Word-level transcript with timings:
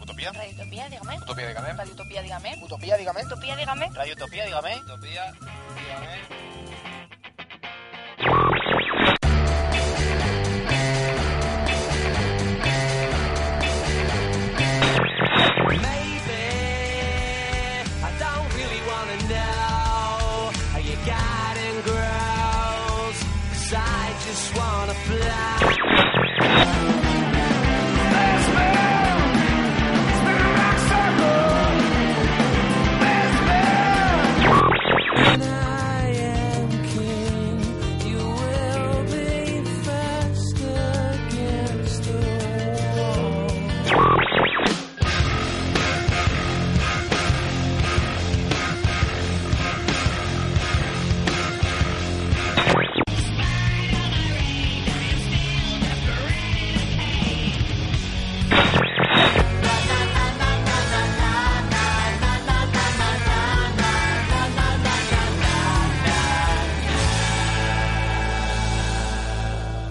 Utopía. 0.00 0.32
Radio 0.32 0.52
Utopía, 0.54 0.88
dígame. 0.88 1.18
Utopía, 1.18 1.48
dígame. 1.48 1.72
Radio 1.72 1.92
Utopía, 1.92 2.22
dígame. 2.22 2.56
Utopía, 2.62 2.96
dígame. 2.96 3.24
Utopía, 3.24 3.56
dígame. 3.56 3.90
Radio 3.90 4.14
Utopía, 4.14 4.44
dígame. 4.44 4.76
Utopía, 4.76 5.32
dígame. 5.32 6.44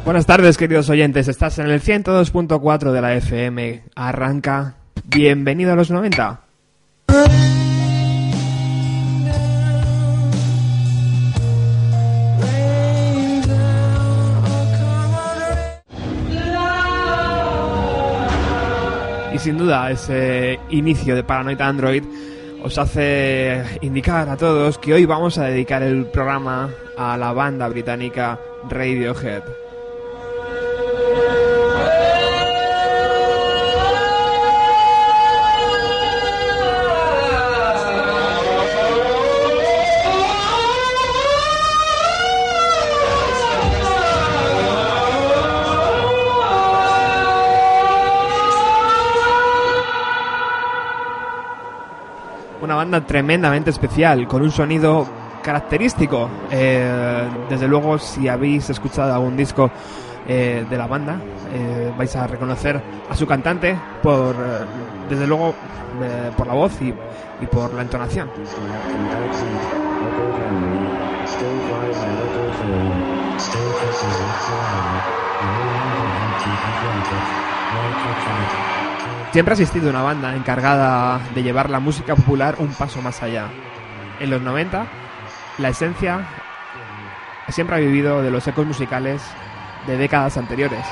Buenas 0.05 0.25
tardes, 0.25 0.57
queridos 0.57 0.89
oyentes. 0.89 1.29
Estás 1.29 1.59
en 1.59 1.67
el 1.67 1.81
102.4 1.81 2.91
de 2.91 3.01
la 3.01 3.15
FM. 3.15 3.83
Arranca. 3.95 4.75
Bienvenido 5.05 5.71
a 5.71 5.77
los 5.77 5.91
90. 5.91 6.41
Y 19.33 19.39
sin 19.39 19.57
duda, 19.57 19.89
ese 19.89 20.59
inicio 20.69 21.15
de 21.15 21.23
Paranoid 21.23 21.61
Android 21.61 22.03
os 22.61 22.77
hace 22.77 23.63
indicar 23.79 24.27
a 24.27 24.35
todos 24.35 24.77
que 24.79 24.93
hoy 24.93 25.05
vamos 25.05 25.37
a 25.37 25.45
dedicar 25.45 25.81
el 25.81 26.07
programa 26.07 26.69
a 26.97 27.15
la 27.15 27.31
banda 27.31 27.69
británica 27.69 28.37
Radiohead. 28.69 29.62
Tremendamente 53.01 53.69
especial, 53.69 54.27
con 54.27 54.41
un 54.41 54.51
sonido 54.51 55.05
característico. 55.41 56.29
Eh, 56.49 57.27
desde 57.49 57.67
luego, 57.67 57.97
si 57.99 58.27
habéis 58.27 58.69
escuchado 58.69 59.13
algún 59.13 59.35
disco 59.35 59.69
eh, 60.27 60.65
de 60.69 60.77
la 60.77 60.87
banda, 60.87 61.19
eh, 61.53 61.91
vais 61.97 62.15
a 62.15 62.27
reconocer 62.27 62.81
a 63.09 63.15
su 63.15 63.27
cantante 63.27 63.77
por, 64.01 64.35
eh, 64.35 64.65
desde 65.09 65.27
luego, 65.27 65.53
eh, 66.01 66.31
por 66.35 66.47
la 66.47 66.53
voz 66.53 66.81
y, 66.81 66.93
y 67.41 67.45
por 67.47 67.73
la 67.73 67.81
entonación. 67.81 68.29
Siempre 79.33 79.53
ha 79.53 79.57
existido 79.57 79.89
una 79.89 80.03
banda 80.03 80.35
encargada 80.35 81.19
de 81.33 81.41
llevar 81.41 81.71
la 81.71 81.79
música 81.79 82.15
popular 82.15 82.57
un 82.59 82.71
paso 82.71 83.01
más 83.01 83.23
allá. 83.23 83.47
En 84.19 84.29
los 84.29 84.43
90, 84.43 84.85
la 85.57 85.69
esencia 85.69 86.21
siempre 87.49 87.75
ha 87.75 87.79
vivido 87.79 88.21
de 88.21 88.29
los 88.29 88.47
ecos 88.47 88.63
musicales 88.63 89.23
de 89.87 89.97
décadas 89.97 90.37
anteriores. 90.37 90.85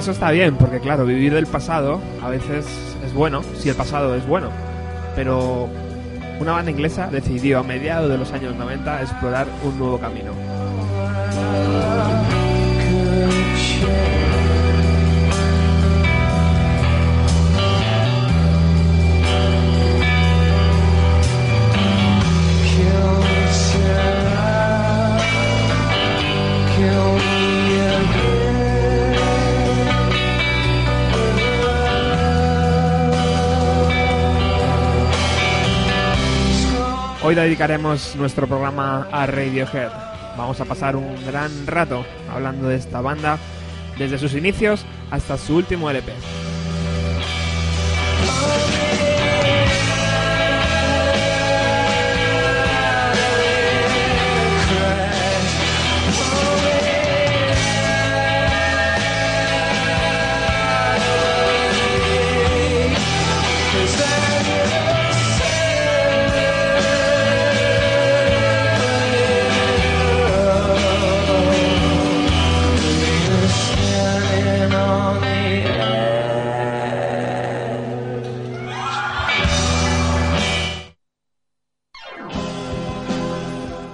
Eso 0.00 0.12
está 0.12 0.30
bien, 0.30 0.56
porque 0.56 0.80
claro, 0.80 1.04
vivir 1.04 1.34
del 1.34 1.46
pasado 1.46 2.00
a 2.22 2.30
veces 2.30 2.66
es 3.04 3.12
bueno, 3.12 3.42
si 3.58 3.68
el 3.68 3.74
pasado 3.74 4.14
es 4.14 4.26
bueno. 4.26 4.48
Pero 5.14 5.68
una 6.40 6.52
banda 6.52 6.70
inglesa 6.70 7.08
decidió 7.08 7.58
a 7.58 7.62
mediados 7.62 8.08
de 8.08 8.16
los 8.16 8.32
años 8.32 8.56
90 8.56 9.02
explorar 9.02 9.46
un 9.62 9.78
nuevo 9.78 9.98
camino. 9.98 10.32
Hoy 37.30 37.36
dedicaremos 37.36 38.16
nuestro 38.16 38.48
programa 38.48 39.06
a 39.12 39.24
Radiohead. 39.24 39.92
Vamos 40.36 40.60
a 40.60 40.64
pasar 40.64 40.96
un 40.96 41.14
gran 41.24 41.64
rato 41.64 42.04
hablando 42.28 42.66
de 42.66 42.74
esta 42.74 43.00
banda 43.00 43.38
desde 43.96 44.18
sus 44.18 44.34
inicios 44.34 44.84
hasta 45.12 45.38
su 45.38 45.54
último 45.54 45.88
LP. 45.88 46.12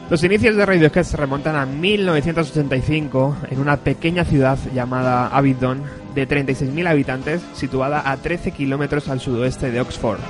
Los 0.08 0.22
inicios 0.22 0.54
de 0.54 0.64
Radiohead 0.64 1.02
se 1.02 1.16
remontan 1.16 1.56
a 1.56 1.66
1985 1.66 3.38
en 3.50 3.58
una 3.58 3.78
pequeña 3.78 4.24
ciudad 4.24 4.56
llamada 4.72 5.26
Abingdon 5.26 5.82
de 6.14 6.28
36.000 6.28 6.88
habitantes 6.88 7.42
situada 7.54 8.08
a 8.08 8.16
13 8.16 8.52
kilómetros 8.52 9.08
al 9.08 9.20
sudoeste 9.20 9.72
de 9.72 9.80
Oxford. 9.80 10.20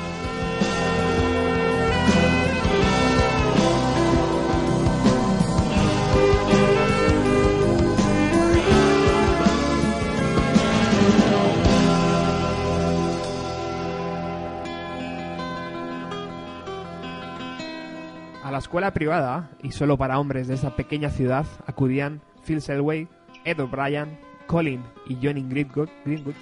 Escuela 18.67 18.91
privada, 18.91 19.49
y 19.63 19.71
solo 19.71 19.97
para 19.97 20.19
hombres 20.19 20.49
de 20.49 20.55
esa 20.55 20.75
pequeña 20.75 21.09
ciudad, 21.09 21.47
acudían 21.67 22.21
Phil 22.45 22.61
Selway, 22.61 23.07
Ed 23.45 23.61
O'Brien, 23.61 24.19
Colin 24.49 24.83
y 25.07 25.15
Johnny 25.23 25.47
Greenwood, 25.49 25.89
Greenwood 26.05 26.35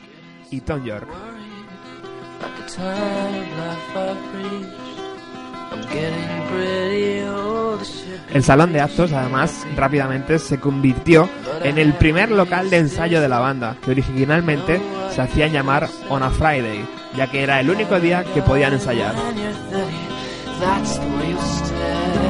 y 0.51 0.63
Tom 0.63 0.83
York. 0.87 1.07
El 8.33 8.43
salón 8.43 8.73
de 8.73 8.81
actos, 8.81 9.13
además, 9.13 9.67
rápidamente 9.77 10.39
se 10.39 10.59
convirtió 10.59 11.29
en 11.63 11.77
el 11.77 11.93
primer 11.93 12.31
local 12.31 12.71
de 12.71 12.79
ensayo 12.79 13.21
de 13.21 13.29
la 13.29 13.39
banda, 13.39 13.77
que 13.85 13.91
originalmente 13.91 14.81
se 15.11 15.21
hacía 15.21 15.49
llamar 15.49 15.89
On 16.09 16.23
a 16.23 16.31
Friday, 16.31 16.87
ya 17.15 17.31
que 17.31 17.43
era 17.43 17.61
el 17.61 17.69
único 17.69 18.01
día 18.01 18.25
que 18.33 18.41
podían 18.41 18.73
ensayar. 18.73 19.15
And 20.67 20.83
you're 20.83 20.95
30, 20.95 20.95
that's 20.95 20.99
the 20.99 21.07
way 21.07 21.29
you 21.31 21.41
stay. 21.41 22.25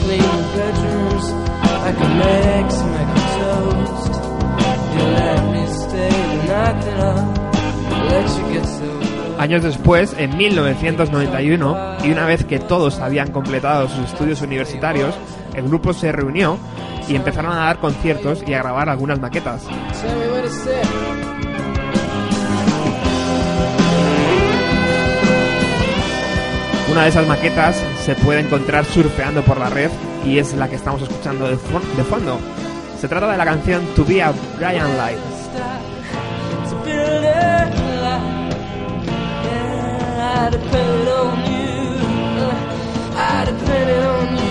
Clean 0.00 0.42
bedrooms. 0.54 1.26
I 1.62 1.92
can 1.92 2.12
make 2.18 2.70
some 2.72 2.94
egg 2.94 3.10
toast. 3.36 4.14
You 4.92 5.02
let 5.20 5.40
me 5.52 5.62
stay 5.66 6.10
the 6.10 6.42
night 6.48 6.78
that 6.84 6.98
I 7.00 8.04
let 8.08 8.26
you 8.38 8.44
get 8.52 8.66
so. 8.66 8.99
Años 9.40 9.62
después, 9.62 10.14
en 10.18 10.36
1991, 10.36 11.96
y 12.04 12.10
una 12.10 12.26
vez 12.26 12.44
que 12.44 12.58
todos 12.58 12.98
habían 12.98 13.32
completado 13.32 13.88
sus 13.88 14.04
estudios 14.04 14.42
universitarios, 14.42 15.14
el 15.54 15.66
grupo 15.66 15.94
se 15.94 16.12
reunió 16.12 16.58
y 17.08 17.16
empezaron 17.16 17.50
a 17.52 17.60
dar 17.60 17.78
conciertos 17.78 18.44
y 18.46 18.52
a 18.52 18.58
grabar 18.58 18.90
algunas 18.90 19.18
maquetas. 19.18 19.62
Una 26.92 27.04
de 27.04 27.08
esas 27.08 27.26
maquetas 27.26 27.82
se 28.04 28.14
puede 28.16 28.40
encontrar 28.40 28.84
surfeando 28.84 29.40
por 29.40 29.56
la 29.56 29.70
red 29.70 29.90
y 30.22 30.36
es 30.36 30.52
la 30.52 30.68
que 30.68 30.76
estamos 30.76 31.00
escuchando 31.00 31.46
de, 31.46 31.52
de 31.52 32.04
fondo. 32.04 32.38
Se 33.00 33.08
trata 33.08 33.32
de 33.32 33.38
la 33.38 33.46
canción 33.46 33.86
To 33.96 34.04
Be 34.04 34.22
a 34.22 34.34
Brian 34.58 34.98
Light. 34.98 35.18
I 40.50 40.52
depend 40.54 41.08
on 41.08 41.52
you. 41.52 42.42
Uh, 42.42 43.14
I 43.14 43.44
depend 43.44 43.90
on 44.04 44.44
you. 44.44 44.49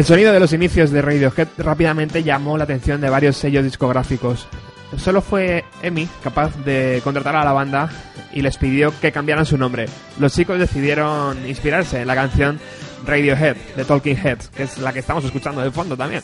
El 0.00 0.06
sonido 0.06 0.32
de 0.32 0.40
los 0.40 0.54
inicios 0.54 0.90
de 0.92 1.02
Radiohead 1.02 1.48
rápidamente 1.58 2.22
llamó 2.22 2.56
la 2.56 2.64
atención 2.64 3.02
de 3.02 3.10
varios 3.10 3.36
sellos 3.36 3.64
discográficos. 3.64 4.48
Solo 4.96 5.20
fue 5.20 5.62
EMI 5.82 6.08
capaz 6.24 6.56
de 6.64 7.02
contratar 7.04 7.36
a 7.36 7.44
la 7.44 7.52
banda 7.52 7.90
y 8.32 8.40
les 8.40 8.56
pidió 8.56 8.98
que 8.98 9.12
cambiaran 9.12 9.44
su 9.44 9.58
nombre. 9.58 9.84
Los 10.18 10.32
chicos 10.32 10.58
decidieron 10.58 11.46
inspirarse 11.46 12.00
en 12.00 12.06
la 12.06 12.14
canción 12.14 12.58
Radiohead 13.04 13.56
de 13.76 13.84
Talking 13.84 14.16
Heads, 14.16 14.48
que 14.48 14.62
es 14.62 14.78
la 14.78 14.94
que 14.94 15.00
estamos 15.00 15.22
escuchando 15.22 15.60
de 15.60 15.70
fondo 15.70 15.98
también. 15.98 16.22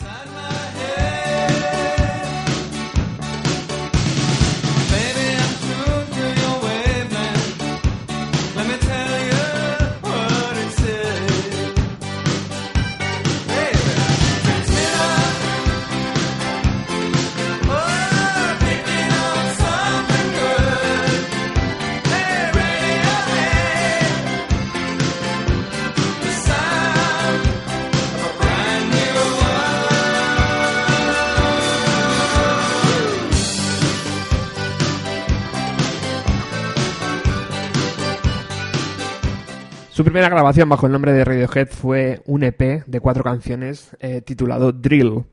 Primera 40.17 40.35
grabación 40.35 40.71
bajo 40.71 40.87
el 40.87 40.93
nombre 40.93 41.13
de 41.13 41.27
Radiohead 41.27 41.69
fue 41.69 42.23
un 42.25 42.43
EP 42.43 42.87
de 42.87 43.01
cuatro 43.01 43.23
canciones 43.23 43.95
eh, 44.01 44.23
titulado 44.23 44.73
Drill. 44.73 45.27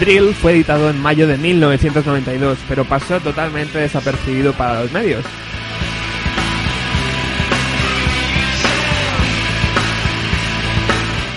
Drill 0.00 0.34
fue 0.34 0.52
editado 0.52 0.88
en 0.88 0.98
mayo 0.98 1.26
de 1.26 1.36
1992, 1.36 2.58
pero 2.66 2.86
pasó 2.86 3.20
totalmente 3.20 3.78
desapercibido 3.78 4.54
para 4.54 4.80
los 4.80 4.92
medios. 4.92 5.22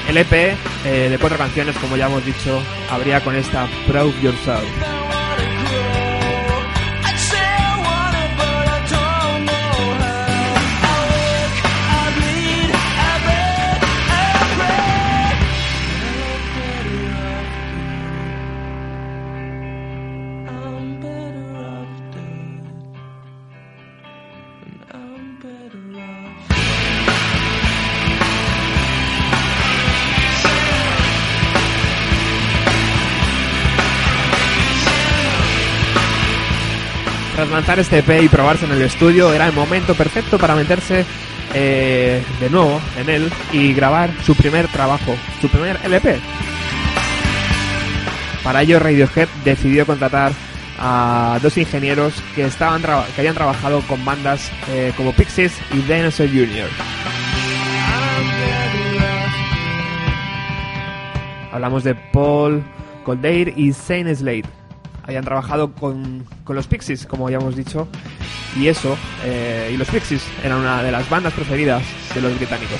El 0.07 0.17
EP 0.17 0.31
eh, 0.85 1.09
de 1.09 1.17
cuatro 1.19 1.37
canciones, 1.37 1.75
como 1.77 1.97
ya 1.97 2.05
hemos 2.05 2.25
dicho, 2.25 2.61
abría 2.89 3.21
con 3.21 3.35
esta 3.35 3.67
Proud 3.85 4.13
Yourself. 4.21 5.02
Lanzar 37.63 37.79
este 37.79 37.99
EP 37.99 38.23
y 38.23 38.27
probarse 38.27 38.65
en 38.65 38.73
el 38.73 38.81
estudio, 38.81 39.33
era 39.33 39.47
el 39.47 39.53
momento 39.53 39.95
perfecto 39.95 40.37
para 40.37 40.53
meterse 40.53 41.05
eh, 41.53 42.21
de 42.41 42.49
nuevo 42.49 42.81
en 42.97 43.09
él 43.09 43.31
y 43.53 43.73
grabar 43.73 44.09
su 44.21 44.35
primer 44.35 44.67
trabajo, 44.67 45.15
su 45.39 45.47
primer 45.47 45.79
LP. 45.81 46.19
Para 48.43 48.63
ello, 48.63 48.79
Radiohead 48.79 49.29
decidió 49.45 49.85
contratar 49.85 50.33
a 50.77 51.39
dos 51.41 51.57
ingenieros 51.57 52.13
que 52.35 52.43
estaban 52.43 52.81
que 52.81 53.21
habían 53.21 53.35
trabajado 53.35 53.79
con 53.83 54.03
bandas 54.03 54.51
eh, 54.69 54.91
como 54.97 55.13
Pixies 55.13 55.53
y 55.71 55.77
Dinosaur 55.77 56.27
Jr. 56.27 56.69
Hablamos 61.53 61.85
de 61.85 61.95
Paul 61.95 62.61
Coldair 63.05 63.53
y 63.55 63.71
Zane 63.71 64.13
Slade. 64.13 64.62
Habían 65.03 65.23
trabajado 65.23 65.73
con, 65.73 66.25
con 66.43 66.55
los 66.55 66.67
Pixies, 66.67 67.05
como 67.05 67.29
ya 67.29 67.37
hemos 67.37 67.55
dicho, 67.55 67.87
y 68.57 68.67
eso, 68.67 68.97
eh, 69.25 69.71
y 69.73 69.77
los 69.77 69.89
Pixies 69.89 70.23
eran 70.43 70.59
una 70.59 70.81
de 70.81 70.91
las 70.91 71.09
bandas 71.09 71.33
preferidas 71.33 71.83
de 72.13 72.21
los 72.21 72.35
británicos. 72.37 72.79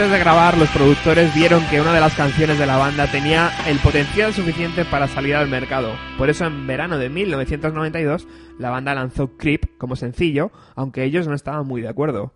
Antes 0.00 0.18
de 0.18 0.24
grabar, 0.24 0.56
los 0.56 0.70
productores 0.70 1.34
vieron 1.34 1.62
que 1.66 1.78
una 1.78 1.92
de 1.92 2.00
las 2.00 2.14
canciones 2.14 2.58
de 2.58 2.64
la 2.64 2.78
banda 2.78 3.06
tenía 3.12 3.50
el 3.66 3.78
potencial 3.80 4.32
suficiente 4.32 4.86
para 4.86 5.08
salir 5.08 5.36
al 5.36 5.46
mercado. 5.46 5.92
Por 6.16 6.30
eso 6.30 6.46
en 6.46 6.66
verano 6.66 6.96
de 6.96 7.10
1992 7.10 8.26
la 8.58 8.70
banda 8.70 8.94
lanzó 8.94 9.36
Creep 9.36 9.76
como 9.76 9.96
sencillo, 9.96 10.52
aunque 10.74 11.04
ellos 11.04 11.28
no 11.28 11.34
estaban 11.34 11.66
muy 11.66 11.82
de 11.82 11.88
acuerdo. 11.88 12.32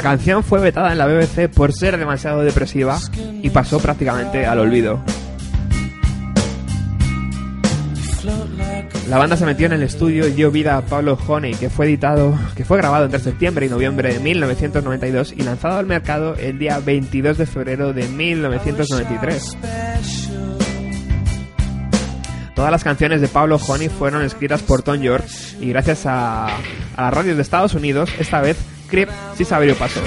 La 0.00 0.04
canción 0.12 0.42
fue 0.42 0.60
vetada 0.60 0.92
en 0.92 0.96
la 0.96 1.06
BBC 1.06 1.50
por 1.54 1.74
ser 1.74 1.98
demasiado 1.98 2.40
depresiva 2.40 2.98
y 3.42 3.50
pasó 3.50 3.78
prácticamente 3.78 4.46
al 4.46 4.58
olvido. 4.58 4.98
La 9.10 9.18
banda 9.18 9.36
se 9.36 9.44
metió 9.44 9.66
en 9.66 9.74
el 9.74 9.82
estudio 9.82 10.26
y 10.26 10.32
dio 10.32 10.50
vida 10.50 10.78
a 10.78 10.80
Pablo 10.80 11.18
Honey, 11.28 11.52
que 11.52 11.68
fue 11.68 11.84
editado, 11.84 12.34
que 12.56 12.64
fue 12.64 12.78
grabado 12.78 13.04
entre 13.04 13.20
septiembre 13.20 13.66
y 13.66 13.68
noviembre 13.68 14.14
de 14.14 14.20
1992 14.20 15.34
y 15.36 15.42
lanzado 15.42 15.76
al 15.76 15.84
mercado 15.84 16.34
el 16.34 16.58
día 16.58 16.78
22 16.78 17.36
de 17.36 17.44
febrero 17.44 17.92
de 17.92 18.08
1993. 18.08 19.42
special. 19.42 20.56
Todas 22.54 22.72
las 22.72 22.84
canciones 22.84 23.20
de 23.20 23.28
Pablo 23.28 23.56
Honey 23.68 23.90
fueron 23.90 24.22
escritas 24.22 24.62
por 24.62 24.80
Tom 24.80 25.02
York 25.02 25.26
y 25.60 25.68
gracias 25.68 26.06
a, 26.06 26.46
a 26.96 27.10
las 27.10 27.24
de 27.26 27.42
Estados 27.42 27.74
Unidos, 27.74 28.08
esta 28.18 28.40
vez 28.40 28.56
Se 29.36 29.54
abrió 29.54 29.74
paso. 29.76 30.00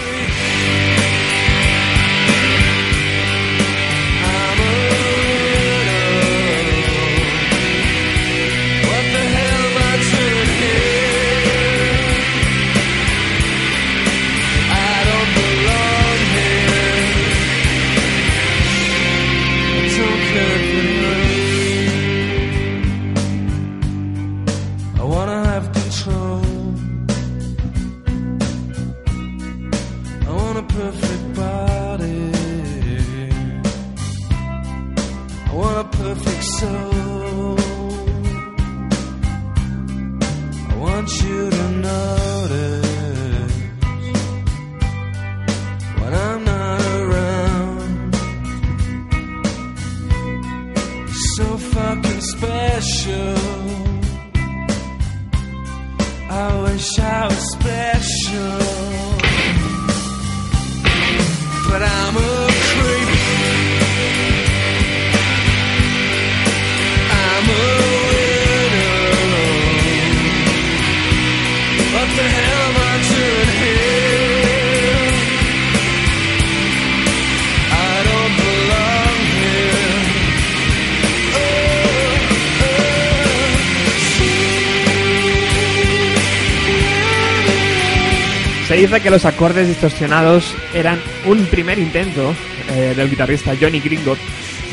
Los 89.14 89.26
acordes 89.26 89.68
distorsionados 89.68 90.56
eran 90.74 91.00
un 91.28 91.46
primer 91.46 91.78
intento 91.78 92.34
eh, 92.72 92.96
del 92.96 93.12
guitarrista 93.12 93.54
Johnny 93.62 93.80
Gringot 93.80 94.18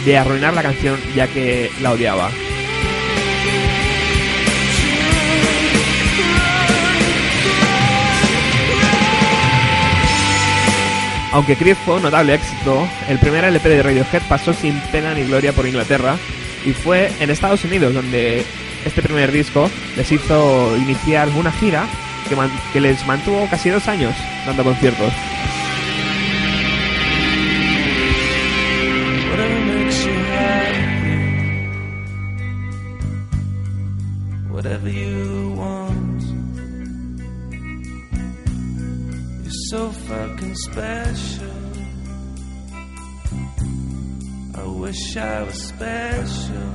de 0.06 0.16
arruinar 0.16 0.54
la 0.54 0.62
canción 0.62 0.98
ya 1.14 1.26
que 1.26 1.70
la 1.82 1.92
odiaba. 1.92 2.30
Aunque 11.32 11.56
Creep 11.56 11.76
fue 11.84 11.96
un 11.96 12.02
notable 12.04 12.32
éxito, 12.32 12.88
el 13.10 13.18
primer 13.18 13.44
LP 13.44 13.68
de 13.68 13.82
Radiohead 13.82 14.22
pasó 14.26 14.54
sin 14.54 14.80
pena 14.90 15.12
ni 15.12 15.24
gloria 15.24 15.52
por 15.52 15.66
Inglaterra 15.66 16.16
y 16.64 16.72
fue 16.72 17.12
en 17.20 17.28
Estados 17.28 17.62
Unidos 17.64 17.92
donde 17.92 18.46
este 18.86 19.02
primer 19.02 19.32
disco 19.32 19.70
les 19.98 20.10
hizo 20.10 20.74
iniciar 20.78 21.28
una 21.28 21.52
gira 21.52 21.86
que, 22.30 22.36
man- 22.36 22.50
que 22.72 22.80
les 22.80 23.04
mantuvo 23.06 23.46
casi 23.50 23.68
dos 23.70 23.86
años 23.88 24.14
dando 24.46 24.62
conciertos. 24.64 25.12
Whatever 34.50 34.88
you 34.90 35.54
want. 35.56 36.22
You're 39.42 39.60
so 39.70 39.90
fucking 39.90 40.54
special. 40.56 41.56
I 44.56 44.66
wish 44.66 45.16
I 45.16 45.42
was 45.42 45.62
special. 45.62 46.72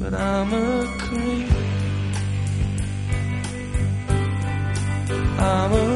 But 0.00 0.14
I'm 0.14 0.52
a 0.52 0.96
creep. 0.98 1.67
I'm 5.48 5.87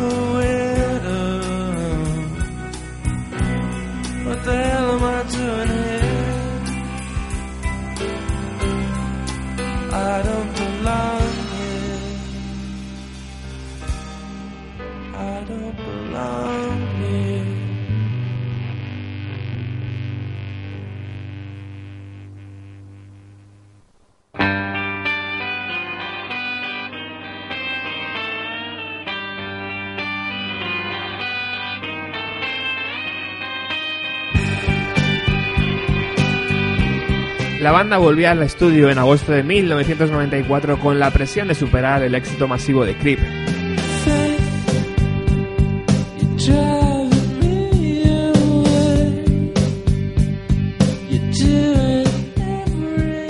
banda 37.72 37.96
volvió 37.96 38.30
al 38.30 38.42
estudio 38.42 38.90
en 38.90 38.98
agosto 38.98 39.32
de 39.32 39.42
1994 39.42 40.78
con 40.78 40.98
la 40.98 41.10
presión 41.10 41.48
de 41.48 41.54
superar 41.54 42.02
el 42.02 42.14
éxito 42.14 42.46
masivo 42.46 42.84
de 42.84 42.94
Creep. 42.94 43.18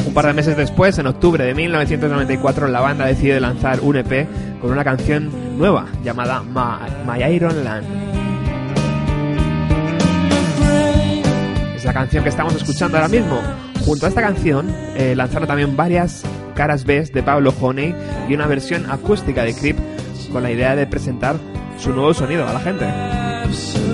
Un 0.06 0.14
par 0.14 0.26
de 0.26 0.32
meses 0.34 0.56
después, 0.56 0.98
en 0.98 1.06
octubre 1.06 1.44
de 1.44 1.54
1994, 1.54 2.68
la 2.68 2.80
banda 2.80 3.06
decide 3.06 3.40
lanzar 3.40 3.80
un 3.80 3.96
EP 3.96 4.26
con 4.60 4.72
una 4.72 4.82
canción 4.84 5.30
nueva 5.56 5.86
llamada 6.02 6.42
My 7.06 7.22
Iron 7.32 7.64
Land. 7.64 7.86
Es 11.76 11.84
la 11.84 11.92
canción 11.94 12.24
que 12.24 12.28
estamos 12.28 12.54
escuchando 12.56 12.98
ahora 12.98 13.08
mismo. 13.08 13.40
Junto 13.84 14.06
a 14.06 14.08
esta 14.08 14.22
canción 14.22 14.74
eh, 14.96 15.14
lanzaron 15.16 15.48
también 15.48 15.76
varias 15.76 16.22
caras 16.54 16.84
B 16.84 17.02
de 17.02 17.22
Pablo 17.22 17.52
Honey 17.60 17.94
y 18.28 18.34
una 18.34 18.46
versión 18.46 18.90
acústica 18.90 19.42
de 19.42 19.54
Creep 19.54 19.76
con 20.32 20.42
la 20.42 20.50
idea 20.50 20.76
de 20.76 20.86
presentar 20.86 21.36
su 21.78 21.92
nuevo 21.92 22.14
sonido 22.14 22.46
a 22.46 22.52
la 22.52 22.60
gente. 22.60 23.91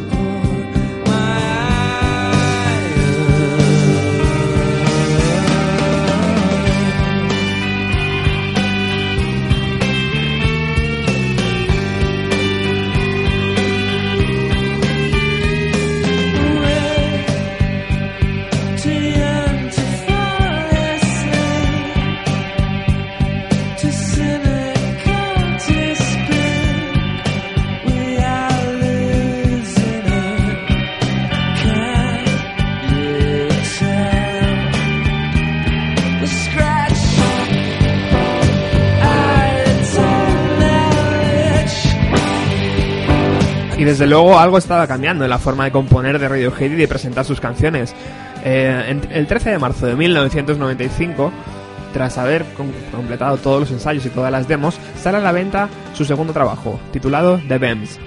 Desde 43.89 44.07
luego 44.07 44.39
algo 44.39 44.59
estaba 44.59 44.87
cambiando 44.87 45.25
en 45.25 45.31
la 45.31 45.39
forma 45.39 45.65
de 45.65 45.71
componer 45.73 46.19
de 46.19 46.29
Radiohead 46.29 46.73
y 46.73 46.77
de 46.77 46.87
presentar 46.89 47.25
sus 47.25 47.41
canciones. 47.41 47.95
Eh, 48.45 49.01
el 49.11 49.27
13 49.27 49.51
de 49.51 49.59
marzo 49.59 49.87
de 49.87 49.97
1995, 49.97 51.33
tras 51.95 52.19
haber 52.19 52.45
com- 52.55 52.71
completado 52.95 53.39
todos 53.39 53.61
los 53.61 53.71
ensayos 53.71 54.05
y 54.05 54.11
todas 54.11 54.31
las 54.31 54.47
demos, 54.47 54.79
sale 55.01 55.17
a 55.17 55.21
la 55.21 55.33
venta 55.33 55.71
su 55.95 56.05
segundo 56.05 56.35
trabajo, 56.35 56.79
titulado 56.93 57.41
The 57.49 57.57
Bems. 57.57 57.99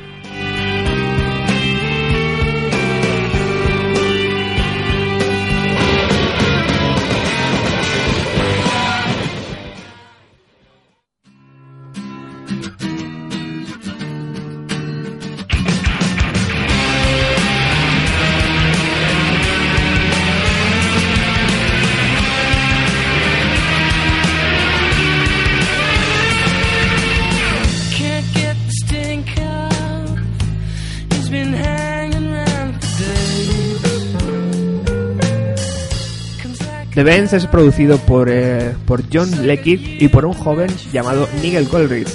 The 37.01 37.05
Benz 37.05 37.33
es 37.33 37.47
producido 37.47 37.97
por, 37.97 38.29
eh, 38.29 38.75
por 38.85 39.01
John 39.11 39.47
Leckie 39.47 39.97
y 39.99 40.07
por 40.09 40.23
un 40.23 40.33
joven 40.33 40.69
llamado 40.93 41.27
Nigel 41.41 41.67
Goldrich, 41.67 42.07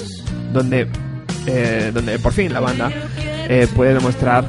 donde, 0.53 0.87
eh, 1.45 1.91
donde 1.93 2.17
por 2.19 2.31
fin 2.31 2.53
la 2.53 2.61
banda 2.61 2.89
eh, 3.49 3.67
puede 3.75 3.95
demostrar 3.95 4.45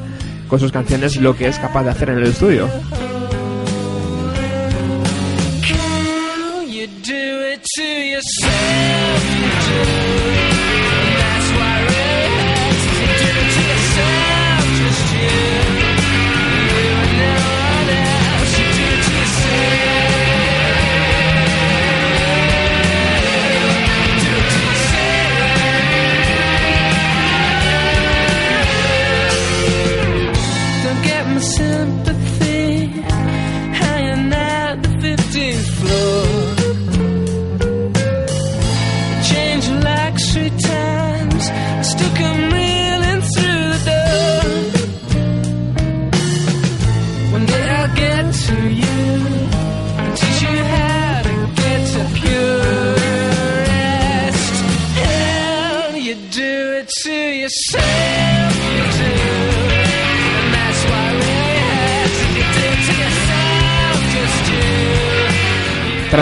con 0.47 0.57
sus 0.57 0.71
canciones 0.71 1.17
lo 1.17 1.35
que 1.35 1.49
es 1.49 1.59
capaz 1.59 1.83
de 1.83 1.89
hacer 1.89 2.11
en 2.11 2.19
el 2.19 2.27
estudio. 2.27 2.69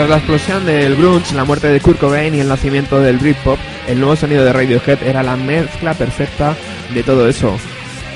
Tras 0.08 0.22
la 0.22 0.24
explosión 0.24 0.64
del 0.64 0.96
grunge, 0.96 1.34
la 1.34 1.44
muerte 1.44 1.68
de 1.68 1.80
Kurt 1.80 2.00
Cobain 2.00 2.34
y 2.34 2.40
el 2.40 2.48
nacimiento 2.48 2.98
del 2.98 3.18
Britpop, 3.18 3.58
el 3.86 4.00
nuevo 4.00 4.16
sonido 4.16 4.42
de 4.42 4.54
Radiohead 4.54 5.02
era 5.02 5.22
la 5.22 5.36
mezcla 5.36 5.92
perfecta 5.92 6.56
de 6.94 7.02
todo 7.02 7.28
eso. 7.28 7.58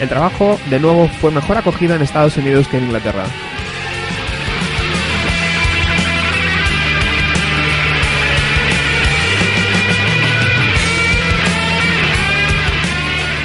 El 0.01 0.09
trabajo, 0.09 0.59
de 0.71 0.81
nuevo, 0.81 1.07
fue 1.21 1.31
mejor 1.31 1.59
acogido 1.59 1.95
en 1.95 2.01
Estados 2.01 2.35
Unidos 2.39 2.67
que 2.69 2.79
en 2.79 2.85
Inglaterra. 2.85 3.25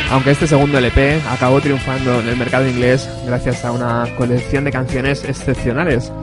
Aunque 0.10 0.32
este 0.32 0.48
segundo 0.48 0.78
LP 0.78 1.20
acabó 1.30 1.60
triunfando 1.60 2.22
en 2.22 2.30
el 2.30 2.38
mercado 2.38 2.66
inglés 2.66 3.10
gracias 3.26 3.66
a 3.66 3.74
una 3.74 4.08
colección 4.16 4.64
de 4.64 4.72
canciones 4.72 5.26
excepcionales. 5.26 6.14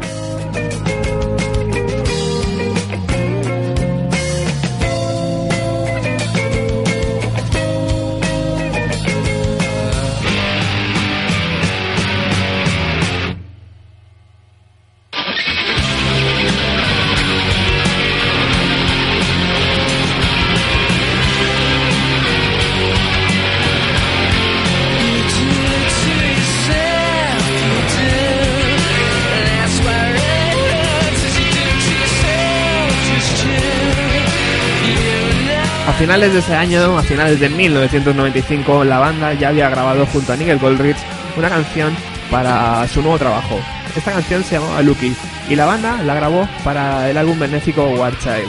Finales 35.98 36.32
de 36.32 36.40
ese 36.40 36.54
año, 36.54 36.98
a 36.98 37.02
finales 37.02 37.38
de 37.40 37.48
1995, 37.48 38.84
la 38.84 38.98
banda 38.98 39.32
ya 39.34 39.48
había 39.48 39.68
grabado 39.70 40.06
junto 40.06 40.32
a 40.32 40.36
Nigel 40.36 40.58
Goldrich 40.58 40.96
una 41.36 41.48
canción 41.48 41.94
para 42.30 42.86
su 42.88 43.00
nuevo 43.00 43.18
trabajo. 43.18 43.60
Esta 43.96 44.12
canción 44.12 44.42
se 44.42 44.56
llamaba 44.56 44.82
Lucky 44.82 45.14
y 45.48 45.54
la 45.54 45.66
banda 45.66 46.02
la 46.02 46.14
grabó 46.14 46.48
para 46.64 47.08
el 47.10 47.16
álbum 47.16 47.38
benéfico 47.38 47.84
War 47.90 48.18
Child. 48.18 48.48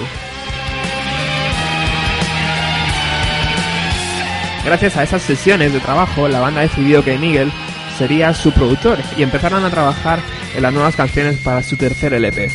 Gracias 4.66 4.98
a 4.98 5.04
esas 5.04 5.22
sesiones 5.22 5.72
de 5.72 5.80
trabajo, 5.80 6.28
la 6.28 6.40
banda 6.40 6.62
decidió 6.62 7.04
que 7.04 7.20
Nigel 7.20 7.52
sería 7.98 8.34
su 8.34 8.52
productor 8.52 8.98
y 9.18 9.24
empezaron 9.24 9.64
a 9.64 9.70
trabajar 9.70 10.20
en 10.56 10.64
las 10.64 10.74
nuevas 10.74 10.96
canciones 10.96 11.38
para 11.38 11.62
su 11.62 11.78
tercer 11.78 12.14
LP. 12.14 12.50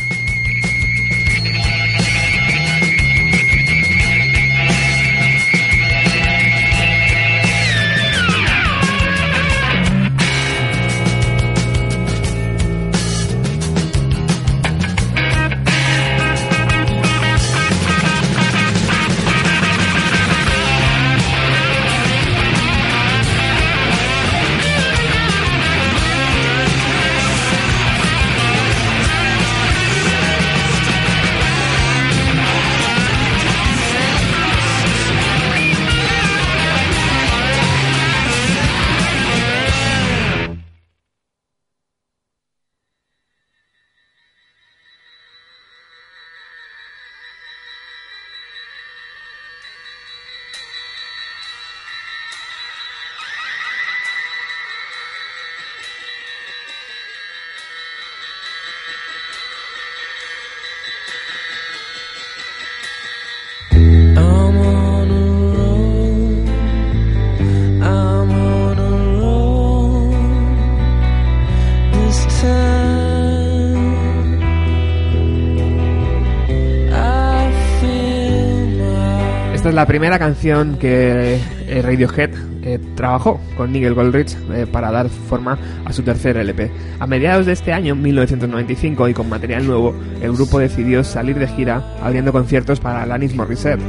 La 79.81 79.87
primera 79.87 80.19
canción 80.19 80.77
que 80.77 81.39
eh, 81.65 81.81
Radiohead 81.81 82.29
eh, 82.61 82.77
trabajó 82.93 83.41
con 83.57 83.71
Nigel 83.71 83.95
Goldrich 83.95 84.37
eh, 84.53 84.67
para 84.71 84.91
dar 84.91 85.09
forma 85.09 85.57
a 85.85 85.91
su 85.91 86.03
tercer 86.03 86.37
LP. 86.37 86.69
A 86.99 87.07
mediados 87.07 87.47
de 87.47 87.53
este 87.53 87.73
año, 87.73 87.95
1995, 87.95 89.09
y 89.09 89.15
con 89.15 89.27
material 89.27 89.65
nuevo, 89.65 89.95
el 90.21 90.33
grupo 90.33 90.59
decidió 90.59 91.03
salir 91.03 91.39
de 91.39 91.47
gira 91.47 91.81
abriendo 91.99 92.31
conciertos 92.31 92.79
para 92.79 93.01
Alanis 93.01 93.33
Morissette. 93.33 93.81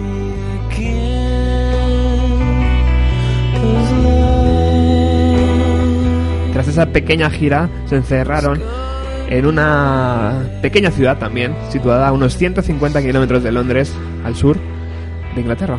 Tras 6.55 6.69
esa 6.69 6.87
pequeña 6.87 7.29
gira, 7.29 7.69
se 7.85 7.97
encerraron 7.97 8.63
en 9.29 9.45
una 9.45 10.43
pequeña 10.63 10.91
ciudad 10.91 11.19
también, 11.19 11.55
situada 11.69 12.09
a 12.09 12.13
unos 12.13 12.39
150 12.39 13.03
kilómetros 13.03 13.43
de 13.43 13.53
Londres, 13.53 13.93
al 14.25 14.37
sur 14.37 14.57
de 15.35 15.41
Inglaterra. 15.41 15.79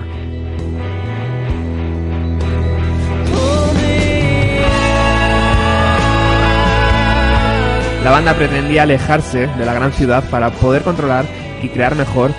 La 8.04 8.12
banda 8.12 8.34
pretendía 8.34 8.84
alejarse 8.84 9.48
de 9.48 9.66
la 9.66 9.74
gran 9.74 9.94
ciudad 9.94 10.24
para 10.30 10.50
poder 10.50 10.82
controlar 10.82 11.26
y 11.62 11.70
crear 11.70 11.96
mejor 11.96 12.32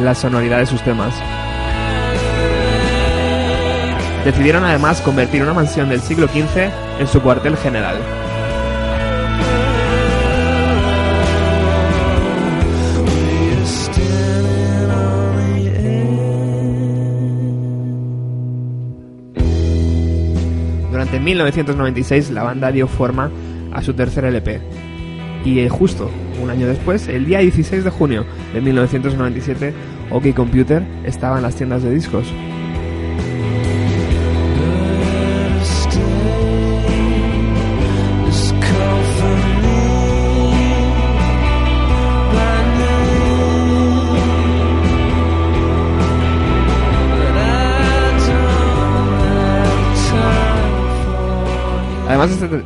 la 0.00 0.14
sonoridad 0.14 0.58
de 0.58 0.66
sus 0.66 0.80
temas. 0.82 1.12
Decidieron 4.24 4.64
además 4.64 5.00
convertir 5.00 5.42
una 5.42 5.54
mansión 5.54 5.88
del 5.88 6.02
siglo 6.02 6.28
XV 6.28 6.70
en 7.00 7.08
su 7.08 7.20
cuartel 7.20 7.56
general. 7.56 7.96
Durante 21.10 21.24
1996 21.24 22.30
la 22.32 22.42
banda 22.42 22.70
dio 22.70 22.86
forma 22.86 23.30
a 23.72 23.80
su 23.80 23.94
tercer 23.94 24.26
LP. 24.26 24.60
Y 25.42 25.60
eh, 25.60 25.70
justo 25.70 26.10
un 26.42 26.50
año 26.50 26.66
después, 26.66 27.08
el 27.08 27.24
día 27.24 27.38
16 27.38 27.82
de 27.82 27.88
junio 27.88 28.26
de 28.52 28.60
1997, 28.60 29.72
OK 30.10 30.34
Computer 30.34 30.86
estaba 31.04 31.38
en 31.38 31.44
las 31.44 31.54
tiendas 31.54 31.82
de 31.82 31.92
discos. 31.92 32.26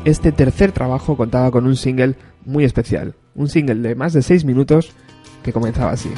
Este, 0.05 0.33
tercer 0.33 0.73
trabajo 0.73 1.17
contaba 1.17 1.51
con 1.53 1.67
un 1.67 1.77
single 1.77 2.17
muy 2.45 2.65
especial. 2.65 3.15
Un 3.35 3.49
single 3.49 3.77
de 3.77 3.95
más 3.95 4.13
de 4.13 4.23
6 4.23 4.45
minutos 4.45 4.93
que 5.45 5.53
comenzaba 5.53 5.93
así. 5.93 6.11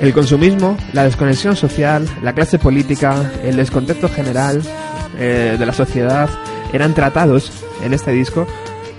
El 0.00 0.12
consumismo, 0.14 0.76
la 0.94 1.04
desconexión 1.04 1.54
social, 1.54 2.08
la 2.22 2.32
clase 2.32 2.58
política, 2.58 3.30
el 3.44 3.56
descontexto 3.56 4.08
general 4.08 4.62
eh, 5.18 5.56
de 5.58 5.66
la 5.66 5.72
sociedad 5.72 6.28
eran 6.72 6.94
tratados 6.94 7.52
en 7.84 7.92
este 7.92 8.10
disco 8.10 8.46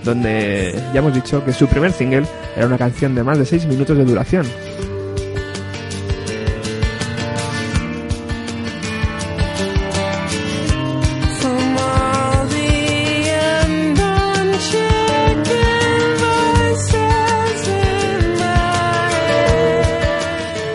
donde 0.04 0.74
ya 0.92 1.00
hemos 1.00 1.14
dicho 1.14 1.44
que 1.44 1.52
su 1.52 1.66
primer 1.66 1.92
single 1.92 2.26
era 2.56 2.66
una 2.66 2.78
canción 2.78 3.14
de 3.14 3.24
más 3.24 3.38
de 3.38 3.46
6 3.46 3.66
minutos 3.66 3.96
de 3.96 4.04
duración. 4.04 4.46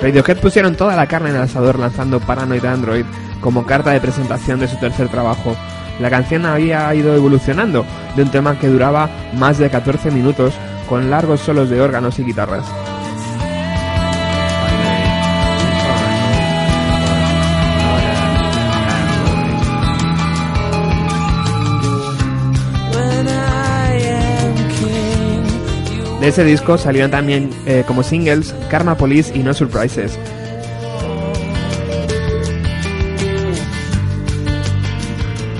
Radiohead 0.01 0.37
pusieron 0.37 0.75
toda 0.75 0.95
la 0.95 1.07
carne 1.07 1.29
en 1.29 1.35
el 1.35 1.41
asador 1.41 1.77
lanzando 1.77 2.19
Paranoid 2.19 2.63
Android 2.65 3.05
como 3.41 3.65
carta 3.65 3.91
de 3.91 3.99
presentación 3.99 4.59
de 4.59 4.67
su 4.67 4.77
tercer 4.77 5.09
trabajo. 5.09 5.55
La 5.99 6.09
canción 6.09 6.45
había 6.45 6.93
ido 6.95 7.13
evolucionando 7.15 7.85
de 8.15 8.23
un 8.23 8.31
tema 8.31 8.57
que 8.57 8.67
duraba 8.67 9.09
más 9.33 9.57
de 9.57 9.69
14 9.69 10.11
minutos 10.11 10.53
con 10.87 11.09
largos 11.09 11.41
solos 11.41 11.69
de 11.69 11.81
órganos 11.81 12.19
y 12.19 12.23
guitarras. 12.23 12.65
De 26.19 26.27
ese 26.27 26.43
disco 26.43 26.77
salieron 26.77 27.11
también 27.11 27.49
eh, 27.65 27.85
como 27.87 28.03
singles 28.03 28.53
Karma 28.69 28.97
Police 28.97 29.31
y 29.37 29.39
No 29.39 29.53
Surprises. 29.53 30.19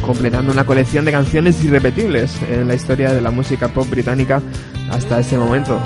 Completando 0.10 0.52
una 0.52 0.66
colección 0.66 1.06
de 1.06 1.12
canciones 1.12 1.64
irrepetibles 1.64 2.42
en 2.50 2.68
la 2.68 2.74
historia 2.74 3.14
de 3.14 3.22
la 3.22 3.30
música 3.30 3.68
pop 3.68 3.88
británica 3.88 4.42
hasta 4.90 5.20
ese 5.20 5.38
momento. 5.38 5.80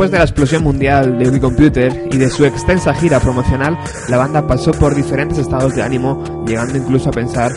Después 0.00 0.12
de 0.12 0.18
la 0.18 0.24
explosión 0.24 0.62
mundial 0.62 1.18
de 1.18 1.28
Unicomputer 1.28 2.08
y 2.10 2.16
de 2.16 2.30
su 2.30 2.46
extensa 2.46 2.94
gira 2.94 3.20
promocional, 3.20 3.76
la 4.08 4.16
banda 4.16 4.46
pasó 4.46 4.70
por 4.70 4.94
diferentes 4.94 5.36
estados 5.36 5.74
de 5.74 5.82
ánimo, 5.82 6.46
llegando 6.46 6.78
incluso 6.78 7.10
a 7.10 7.12
pensar 7.12 7.52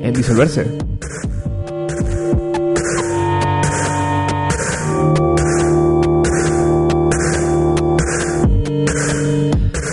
en 0.00 0.14
disolverse. 0.14 0.78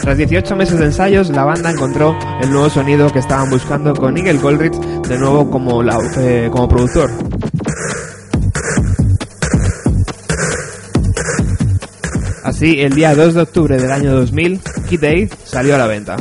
Tras 0.03 0.17
18 0.17 0.55
meses 0.55 0.79
de 0.79 0.85
ensayos, 0.85 1.29
la 1.31 1.43
banda 1.43 1.69
encontró 1.69 2.17
el 2.41 2.49
nuevo 2.49 2.69
sonido 2.69 3.11
que 3.11 3.19
estaban 3.19 3.49
buscando 3.49 3.93
con 3.93 4.13
Nigel 4.13 4.39
Goldrich 4.39 4.73
de 4.73 5.17
nuevo 5.17 5.51
como, 5.51 5.83
eh, 6.17 6.47
como 6.49 6.69
productor. 6.69 7.28
Así, 12.59 12.81
el 12.81 12.93
día 12.93 13.15
2 13.15 13.35
de 13.35 13.41
octubre 13.43 13.77
del 13.77 13.89
año 13.89 14.11
2000, 14.13 14.59
Kid 14.89 15.01
Aid 15.05 15.31
salió 15.45 15.75
a 15.75 15.77
la 15.77 15.87
venta. 15.87 16.17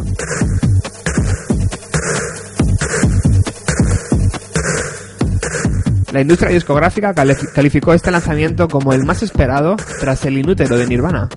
La 6.12 6.20
industria 6.22 6.50
discográfica 6.50 7.14
calif- 7.14 7.52
calificó 7.52 7.92
este 7.92 8.10
lanzamiento 8.10 8.68
como 8.68 8.92
el 8.92 9.04
más 9.04 9.22
esperado 9.22 9.76
tras 10.00 10.24
el 10.24 10.38
inútero 10.38 10.78
de 10.78 10.86
Nirvana. 10.86 11.28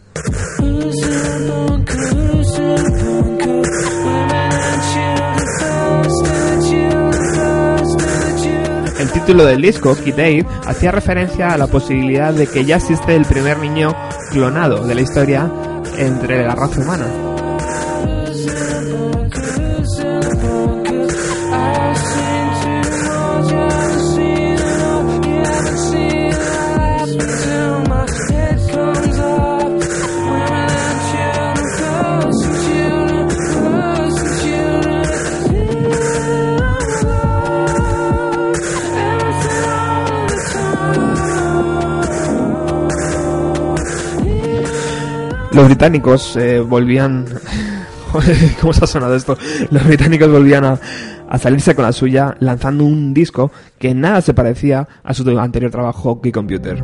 El 8.99 9.09
título 9.11 9.45
del 9.45 9.61
disco, 9.61 9.95
Kid 9.95 10.19
Aid, 10.19 10.45
hacía 10.67 10.91
referencia 10.91 11.49
a 11.53 11.57
la 11.57 11.67
posibilidad 11.67 12.33
de 12.33 12.45
que 12.47 12.65
ya 12.65 12.75
existe 12.75 13.15
el 13.15 13.25
primer 13.25 13.57
niño 13.57 13.93
clonado 14.31 14.87
de 14.87 14.95
la 14.95 15.01
historia 15.01 15.51
entre 15.97 16.45
la 16.45 16.55
raza 16.55 16.79
humana. 16.79 17.30
Los 45.53 45.65
británicos 45.65 46.35
eh, 46.37 46.59
volvían... 46.59 47.25
¿Cómo 48.61 48.73
se 48.73 48.83
ha 48.83 48.87
sonado 48.87 49.15
esto? 49.15 49.37
Los 49.69 49.85
británicos 49.85 50.29
volvían 50.29 50.65
a, 50.65 50.79
a 51.29 51.37
salirse 51.37 51.75
con 51.75 51.85
la 51.85 51.93
suya 51.93 52.35
lanzando 52.39 52.83
un 52.83 53.13
disco 53.13 53.51
que 53.79 53.93
nada 53.93 54.21
se 54.21 54.33
parecía 54.33 54.87
a 55.03 55.13
su 55.13 55.39
anterior 55.39 55.71
trabajo, 55.71 56.21
Key 56.21 56.31
Computer. 56.31 56.83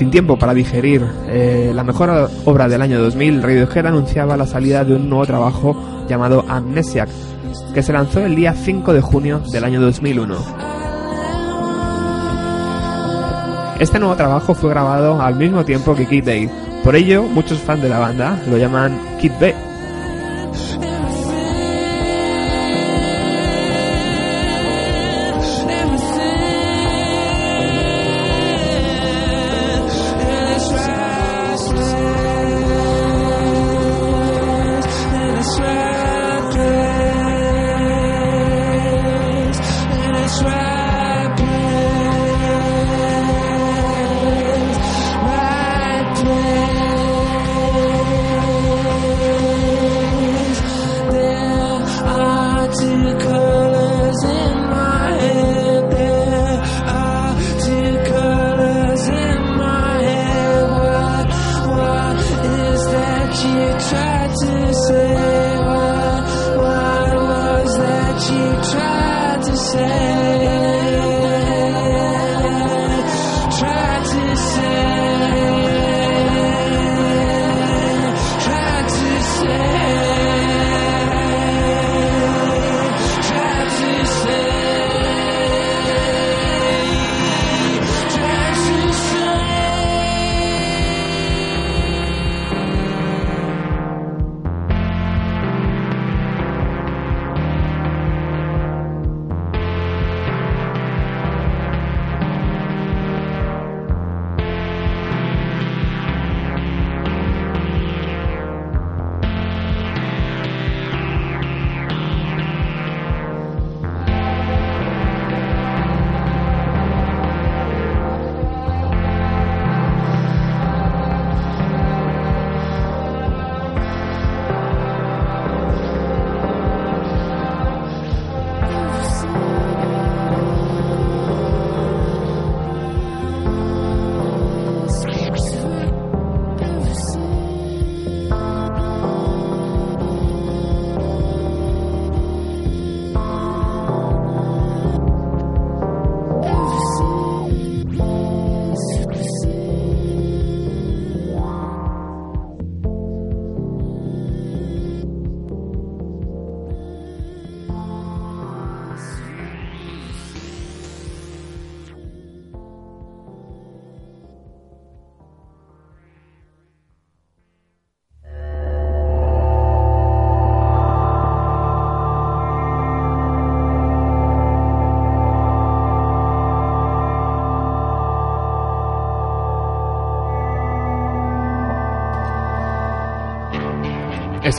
Sin, 0.00 0.10
tiempo 0.10 0.38
para 0.38 0.54
digerir 0.54 1.04
eh, 1.28 1.72
la 1.74 1.84
mejor 1.84 2.30
obra 2.46 2.68
del 2.68 2.80
año 2.80 2.98
2000, 3.00 3.42
Radiohead 3.42 3.86
anunciaba 3.86 4.34
la 4.36 4.46
salida 4.46 4.82
de 4.82 4.94
un 4.94 5.10
nuevo 5.10 5.26
trabajo 5.26 5.76
llamado 6.08 6.44
Amnesiac, 6.48 7.10
que 7.74 7.82
se 7.82 7.92
lanzó 7.92 8.24
el 8.24 8.34
día 8.34 8.54
5 8.54 8.94
de 8.94 9.00
junio 9.02 9.42
del 9.52 9.62
año 9.62 9.80
2001. 9.82 10.36
Este 13.78 13.98
nuevo 13.98 14.16
trabajo 14.16 14.54
fue 14.54 14.70
grabado 14.70 15.20
al 15.20 15.36
mismo 15.36 15.64
tiempo 15.66 15.94
que 15.94 16.06
Kid 16.06 16.24
Day, 16.24 16.50
por 16.82 16.96
ello 16.96 17.24
muchos 17.24 17.58
fans 17.58 17.82
de 17.82 17.90
la 17.90 17.98
banda 17.98 18.40
lo 18.48 18.56
llaman 18.56 18.98
Kid 19.20 19.32
B. 19.38 19.69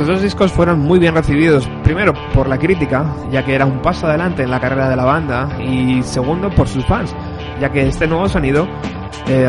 Estos 0.02 0.16
dos 0.16 0.24
discos 0.24 0.52
fueron 0.52 0.80
muy 0.80 0.98
bien 0.98 1.14
recibidos, 1.14 1.70
primero 1.84 2.12
por 2.34 2.50
la 2.50 2.58
crítica, 2.58 3.06
ya 3.30 3.46
que 3.46 3.54
era 3.54 3.68
un 3.68 3.84
paso 3.84 4.08
adelante 4.08 4.42
en 4.42 4.50
la 4.50 4.60
carrera 4.60 4.90
de 4.90 4.96
la 4.96 5.06
banda, 5.06 5.62
y 5.62 6.02
segundo 6.02 6.50
por 6.50 6.68
sus 6.68 6.84
fans, 6.88 7.16
ya 7.60 7.72
que 7.72 7.88
este 7.88 8.08
nuevo 8.08 8.28
sonido 8.28 8.68
eh, 9.28 9.48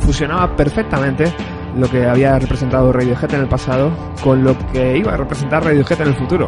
fusionaba 0.00 0.54
perfectamente 0.54 1.34
lo 1.74 1.88
que 1.88 2.06
había 2.06 2.38
representado 2.38 2.92
Radiohead 2.92 3.32
en 3.32 3.40
el 3.40 3.48
pasado 3.48 3.90
con 4.22 4.44
lo 4.44 4.54
que 4.70 4.98
iba 4.98 5.14
a 5.14 5.16
representar 5.16 5.64
Radiohead 5.64 6.02
en 6.02 6.08
el 6.08 6.14
futuro. 6.14 6.46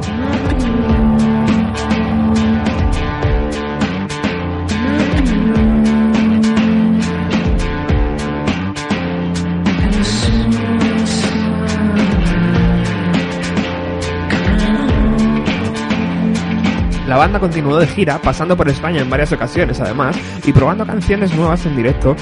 La 17.12 17.18
banda 17.18 17.38
continuó 17.38 17.78
de 17.78 17.86
gira, 17.86 18.18
pasando 18.22 18.56
por 18.56 18.70
España 18.70 19.02
en 19.02 19.10
varias 19.10 19.30
ocasiones 19.32 19.78
además, 19.80 20.16
y 20.46 20.50
probando 20.50 20.86
canciones 20.86 21.34
nuevas 21.34 21.66
en 21.66 21.76
directo, 21.76 22.16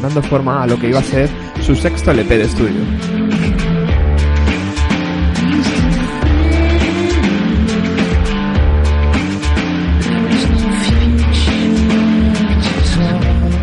dando 0.00 0.22
forma 0.22 0.62
a 0.62 0.68
lo 0.68 0.78
que 0.78 0.88
iba 0.88 1.00
a 1.00 1.02
ser 1.02 1.28
su 1.62 1.74
sexto 1.74 2.12
LP 2.12 2.38
de 2.38 2.44
estudio. 2.44 2.80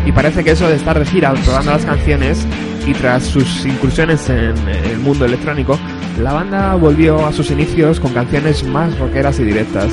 Y 0.04 0.12
parece 0.12 0.44
que 0.44 0.50
eso 0.50 0.68
de 0.68 0.76
estar 0.76 0.98
de 0.98 1.06
gira 1.06 1.32
probando 1.32 1.70
las 1.70 1.86
canciones 1.86 2.46
y 2.86 2.92
tras 2.92 3.22
sus 3.22 3.64
incursiones 3.64 4.28
en 4.28 4.54
el 4.68 4.98
mundo 4.98 5.24
electrónico, 5.24 5.78
la 6.20 6.34
banda 6.34 6.74
volvió 6.74 7.24
a 7.24 7.32
sus 7.32 7.50
inicios 7.50 7.98
con 8.00 8.12
canciones 8.12 8.62
más 8.64 8.98
rockeras 8.98 9.40
y 9.40 9.44
directas. 9.44 9.90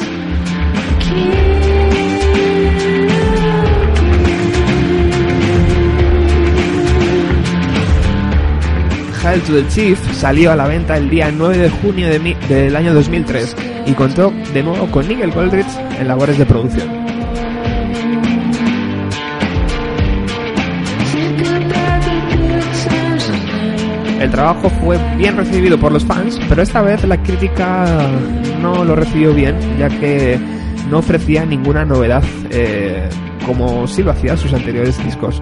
Hell 9.24 9.40
to 9.42 9.54
the 9.54 9.68
Chief 9.68 10.00
salió 10.14 10.52
a 10.52 10.56
la 10.56 10.66
venta 10.66 10.98
el 10.98 11.08
día 11.08 11.32
9 11.32 11.56
de 11.56 11.70
junio 11.70 12.08
de 12.08 12.36
del 12.50 12.76
año 12.76 12.92
2003 12.92 13.56
y 13.86 13.94
contó 13.94 14.34
de 14.52 14.64
nuevo 14.64 14.88
con 14.88 15.08
Nigel 15.08 15.32
Goldrich 15.32 15.68
en 16.00 16.08
labores 16.08 16.40
de 16.40 16.46
producción. 16.48 16.90
El 24.20 24.32
trabajo 24.32 24.70
fue 24.70 24.98
bien 25.18 25.38
recibido 25.38 25.80
por 25.80 25.92
los 25.92 26.04
fans, 26.04 26.40
pero 26.50 26.64
esta 26.64 26.82
vez 26.82 27.04
la 27.04 27.22
crítica 27.22 27.86
no 28.60 28.84
lo 28.84 28.96
recibió 28.96 29.36
bien, 29.36 29.56
ya 29.78 29.88
que 29.88 30.40
no 30.90 30.98
ofrecía 30.98 31.46
ninguna 31.46 31.86
novedad 31.86 32.24
eh, 32.50 33.08
como 33.46 33.88
sí 33.88 34.02
lo 34.02 34.12
hacía 34.12 34.36
sus 34.36 34.52
anteriores 34.54 35.04
discos. 35.04 35.40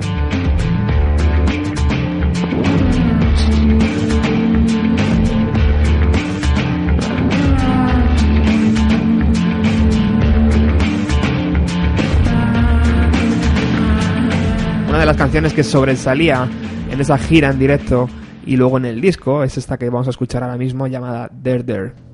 Las 15.10 15.18
canciones 15.18 15.54
que 15.54 15.64
sobresalía 15.64 16.48
en 16.92 17.02
esa 17.02 17.18
gira 17.18 17.50
en 17.50 17.58
directo 17.58 18.08
y 18.46 18.58
luego 18.58 18.78
en 18.78 18.86
el 18.86 19.02
disco 19.02 19.44
es 19.44 19.58
esta 19.58 19.76
que 19.76 19.90
vamos 19.90 20.06
a 20.06 20.12
escuchar 20.12 20.44
ahora 20.44 20.56
mismo 20.56 20.86
llamada 20.86 21.32
There 21.42 21.64
There. 21.64 22.09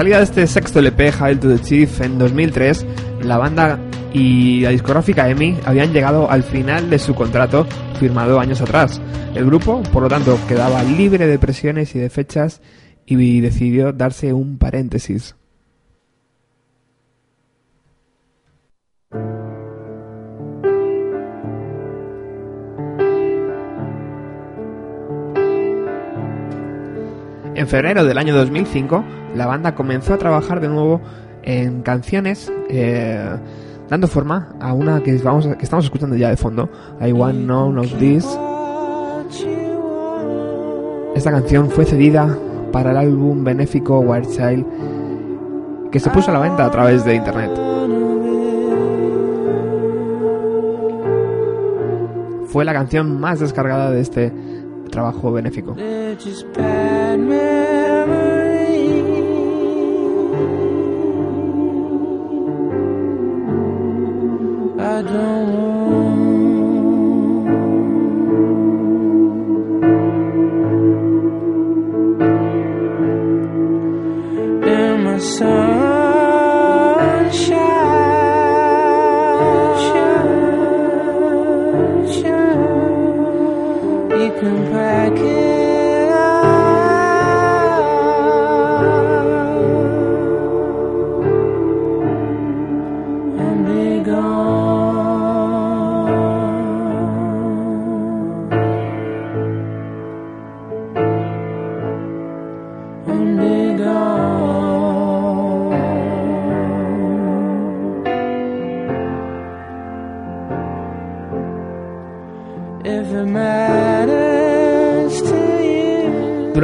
Salida 0.00 0.16
de 0.16 0.24
este 0.24 0.46
sexto 0.46 0.78
LP, 0.78 1.12
Hail 1.20 1.38
to 1.38 1.54
the 1.54 1.62
Chief, 1.62 2.00
en 2.00 2.16
2003, 2.16 2.86
la 3.22 3.36
banda 3.36 3.78
y 4.14 4.60
la 4.60 4.70
discográfica 4.70 5.28
EMI 5.28 5.58
habían 5.66 5.92
llegado 5.92 6.30
al 6.30 6.42
final 6.42 6.88
de 6.88 6.98
su 6.98 7.14
contrato 7.14 7.66
firmado 7.98 8.40
años 8.40 8.62
atrás. 8.62 8.98
El 9.34 9.44
grupo, 9.44 9.82
por 9.92 10.04
lo 10.04 10.08
tanto, 10.08 10.38
quedaba 10.48 10.82
libre 10.84 11.26
de 11.26 11.38
presiones 11.38 11.94
y 11.94 11.98
de 11.98 12.08
fechas 12.08 12.62
y 13.04 13.42
decidió 13.42 13.92
darse 13.92 14.32
un 14.32 14.56
paréntesis. 14.56 15.34
En 27.60 27.68
febrero 27.68 28.06
del 28.06 28.16
año 28.16 28.34
2005, 28.34 29.04
la 29.36 29.46
banda 29.46 29.74
comenzó 29.74 30.14
a 30.14 30.16
trabajar 30.16 30.60
de 30.60 30.68
nuevo 30.68 31.02
en 31.42 31.82
canciones, 31.82 32.50
eh, 32.70 33.22
dando 33.90 34.06
forma 34.06 34.54
a 34.58 34.72
una 34.72 35.02
que, 35.02 35.14
vamos, 35.18 35.46
que 35.46 35.62
estamos 35.62 35.84
escuchando 35.84 36.16
ya 36.16 36.30
de 36.30 36.38
fondo, 36.38 36.70
I 37.02 37.12
Want 37.12 37.40
None 37.40 37.78
of 37.78 37.92
This. 37.98 38.24
Esta 41.14 41.30
canción 41.30 41.68
fue 41.68 41.84
cedida 41.84 42.34
para 42.72 42.92
el 42.92 42.96
álbum 42.96 43.44
benéfico 43.44 44.00
Wild 44.00 44.30
Child, 44.30 45.90
que 45.90 46.00
se 46.00 46.08
puso 46.08 46.30
a 46.30 46.32
la 46.32 46.40
venta 46.40 46.64
a 46.64 46.70
través 46.70 47.04
de 47.04 47.14
internet. 47.14 47.50
Fue 52.46 52.64
la 52.64 52.72
canción 52.72 53.20
más 53.20 53.38
descargada 53.38 53.90
de 53.90 54.00
este 54.00 54.32
trabajo 54.90 55.32
benéfico. 55.32 55.74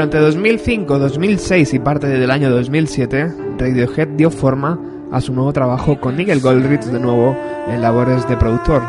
Durante 0.06 0.24
2005, 0.24 1.00
2006 1.00 1.74
y 1.74 1.78
parte 1.80 2.06
del 2.06 2.30
año 2.30 2.48
2007, 2.48 3.56
Radiohead 3.58 4.06
dio 4.10 4.30
forma 4.30 4.78
a 5.10 5.20
su 5.20 5.32
nuevo 5.32 5.52
trabajo 5.52 6.00
con 6.00 6.16
Nigel 6.16 6.40
Goldrich 6.40 6.84
de 6.84 7.00
nuevo 7.00 7.36
en 7.66 7.82
labores 7.82 8.28
de 8.28 8.36
productor. 8.36 8.82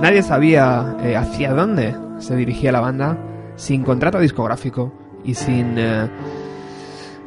Nadie 0.00 0.22
sabía 0.22 0.96
eh, 1.02 1.16
hacia 1.16 1.52
dónde 1.52 2.07
se 2.18 2.36
dirigía 2.36 2.72
la 2.72 2.80
banda 2.80 3.18
sin 3.56 3.82
contrato 3.82 4.18
discográfico 4.18 4.92
y 5.24 5.34
sin 5.34 5.74
eh, 5.78 6.08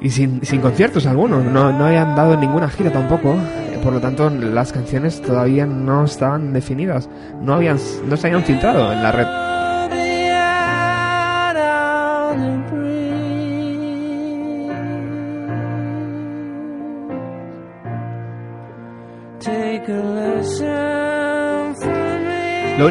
y 0.02 0.10
sin, 0.10 0.44
sin 0.44 0.62
conciertos 0.62 1.06
algunos. 1.06 1.44
No, 1.44 1.72
no 1.72 1.86
habían 1.86 2.16
dado 2.16 2.36
ninguna 2.38 2.70
gira 2.70 2.92
tampoco. 2.92 3.36
Por 3.84 3.94
lo 3.94 4.00
tanto, 4.00 4.30
las 4.30 4.72
canciones 4.72 5.22
todavía 5.22 5.66
no 5.66 6.06
estaban 6.06 6.54
definidas. 6.54 7.10
No 7.42 7.54
habían 7.54 7.78
no 8.08 8.18
se 8.18 8.28
habían 8.28 8.44
filtrado 8.44 8.92
en 8.92 9.04
la 9.04 9.12
red. 9.12 9.51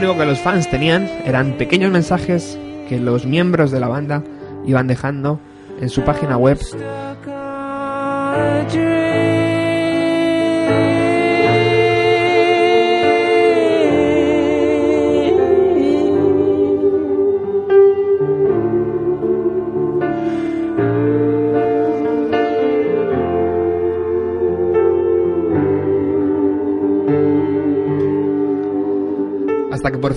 Único 0.00 0.16
que 0.16 0.24
los 0.24 0.38
fans 0.38 0.70
tenían 0.70 1.06
eran 1.26 1.58
pequeños 1.58 1.92
mensajes 1.92 2.58
que 2.88 2.98
los 2.98 3.26
miembros 3.26 3.70
de 3.70 3.80
la 3.80 3.88
banda 3.88 4.24
iban 4.66 4.86
dejando 4.86 5.38
en 5.78 5.90
su 5.90 6.02
página 6.04 6.38
web 6.38 6.58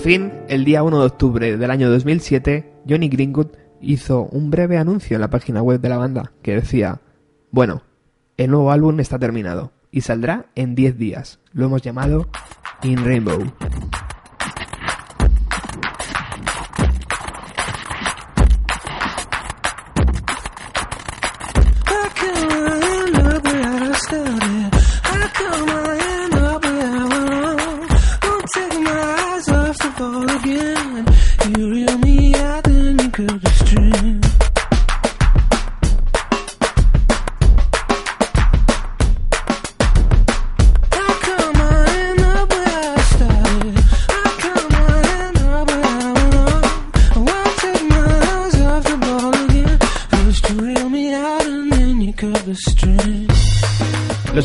fin, 0.04 0.34
el 0.48 0.66
día 0.66 0.82
1 0.82 1.00
de 1.00 1.06
octubre 1.06 1.56
del 1.56 1.70
año 1.70 1.90
2007, 1.90 2.74
Johnny 2.86 3.08
Greenwood 3.08 3.46
hizo 3.80 4.24
un 4.24 4.50
breve 4.50 4.76
anuncio 4.76 5.14
en 5.14 5.22
la 5.22 5.30
página 5.30 5.62
web 5.62 5.80
de 5.80 5.88
la 5.88 5.96
banda 5.96 6.32
que 6.42 6.56
decía, 6.56 7.00
bueno, 7.50 7.84
el 8.36 8.50
nuevo 8.50 8.70
álbum 8.70 9.00
está 9.00 9.18
terminado 9.18 9.72
y 9.90 10.02
saldrá 10.02 10.44
en 10.56 10.74
10 10.74 10.98
días. 10.98 11.40
Lo 11.54 11.64
hemos 11.64 11.80
llamado 11.80 12.28
In 12.82 13.02
Rainbow. 13.02 13.50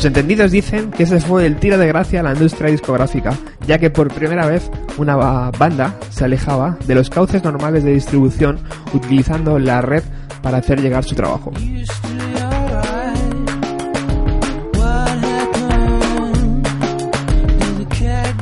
Los 0.00 0.06
entendidos 0.06 0.50
dicen 0.50 0.90
que 0.92 1.02
ese 1.02 1.20
fue 1.20 1.44
el 1.44 1.56
tiro 1.56 1.76
de 1.76 1.86
gracia 1.86 2.20
a 2.20 2.22
la 2.22 2.32
industria 2.32 2.70
discográfica, 2.70 3.34
ya 3.66 3.76
que 3.78 3.90
por 3.90 4.08
primera 4.10 4.46
vez 4.46 4.70
una 4.96 5.14
ba- 5.14 5.50
banda 5.50 5.94
se 6.08 6.24
alejaba 6.24 6.78
de 6.86 6.94
los 6.94 7.10
cauces 7.10 7.44
normales 7.44 7.84
de 7.84 7.92
distribución 7.92 8.60
utilizando 8.94 9.58
la 9.58 9.82
red 9.82 10.02
para 10.40 10.56
hacer 10.56 10.80
llegar 10.80 11.04
su 11.04 11.14
trabajo. 11.14 11.52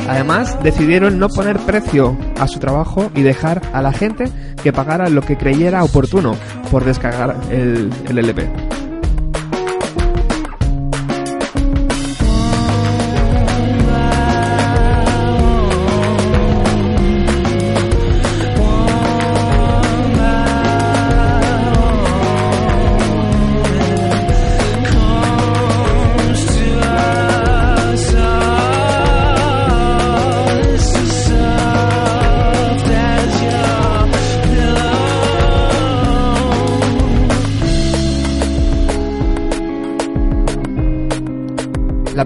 Además, 0.09 0.57
decidieron 0.63 1.19
no 1.19 1.29
poner 1.29 1.59
precio 1.59 2.17
a 2.41 2.49
su 2.49 2.59
trabajo 2.59 3.11
y 3.15 3.23
dejar 3.23 3.61
a 3.73 3.83
la 3.83 3.93
gente 3.93 4.25
que 4.63 4.73
pagara 4.73 5.09
lo 5.09 5.21
que 5.23 5.37
creyera 5.37 5.85
oportuno 5.85 6.35
por 6.71 6.85
descargar 6.85 7.37
el, 7.51 7.91
el 8.09 8.19
LP. 8.19 8.49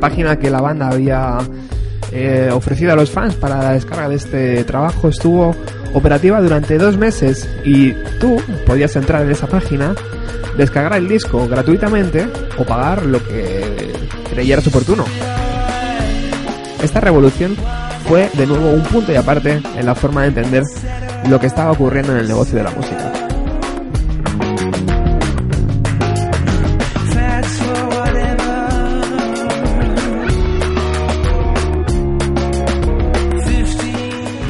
Página 0.02 0.36
que 0.36 0.50
la 0.50 0.60
banda 0.60 0.88
había 0.88 1.38
eh, 2.10 2.50
ofrecido 2.52 2.92
a 2.92 2.96
los 2.96 3.08
fans 3.08 3.36
para 3.36 3.62
la 3.62 3.72
descarga 3.74 4.08
de 4.08 4.16
este 4.16 4.64
trabajo 4.64 5.08
estuvo 5.08 5.54
operativa 5.94 6.40
durante 6.40 6.76
dos 6.76 6.96
meses 6.98 7.48
y 7.64 7.92
tú 8.18 8.42
podías 8.66 8.96
entrar 8.96 9.22
en 9.22 9.30
esa 9.30 9.46
página, 9.46 9.94
descargar 10.56 10.98
el 10.98 11.06
disco 11.06 11.46
gratuitamente 11.46 12.26
o 12.58 12.64
pagar 12.64 13.06
lo 13.06 13.22
que 13.22 13.92
creyeras 14.28 14.66
oportuno. 14.66 15.04
Esta 16.82 17.00
revolución 17.00 17.54
fue 18.08 18.28
de 18.34 18.44
nuevo 18.44 18.70
un 18.72 18.82
punto 18.82 19.12
y 19.12 19.14
aparte 19.14 19.62
en 19.78 19.86
la 19.86 19.94
forma 19.94 20.22
de 20.22 20.28
entender 20.28 20.64
lo 21.28 21.38
que 21.38 21.46
estaba 21.46 21.70
ocurriendo 21.70 22.10
en 22.10 22.18
el 22.18 22.26
negocio 22.26 22.58
de 22.58 22.64
la 22.64 22.70
música. 22.70 23.01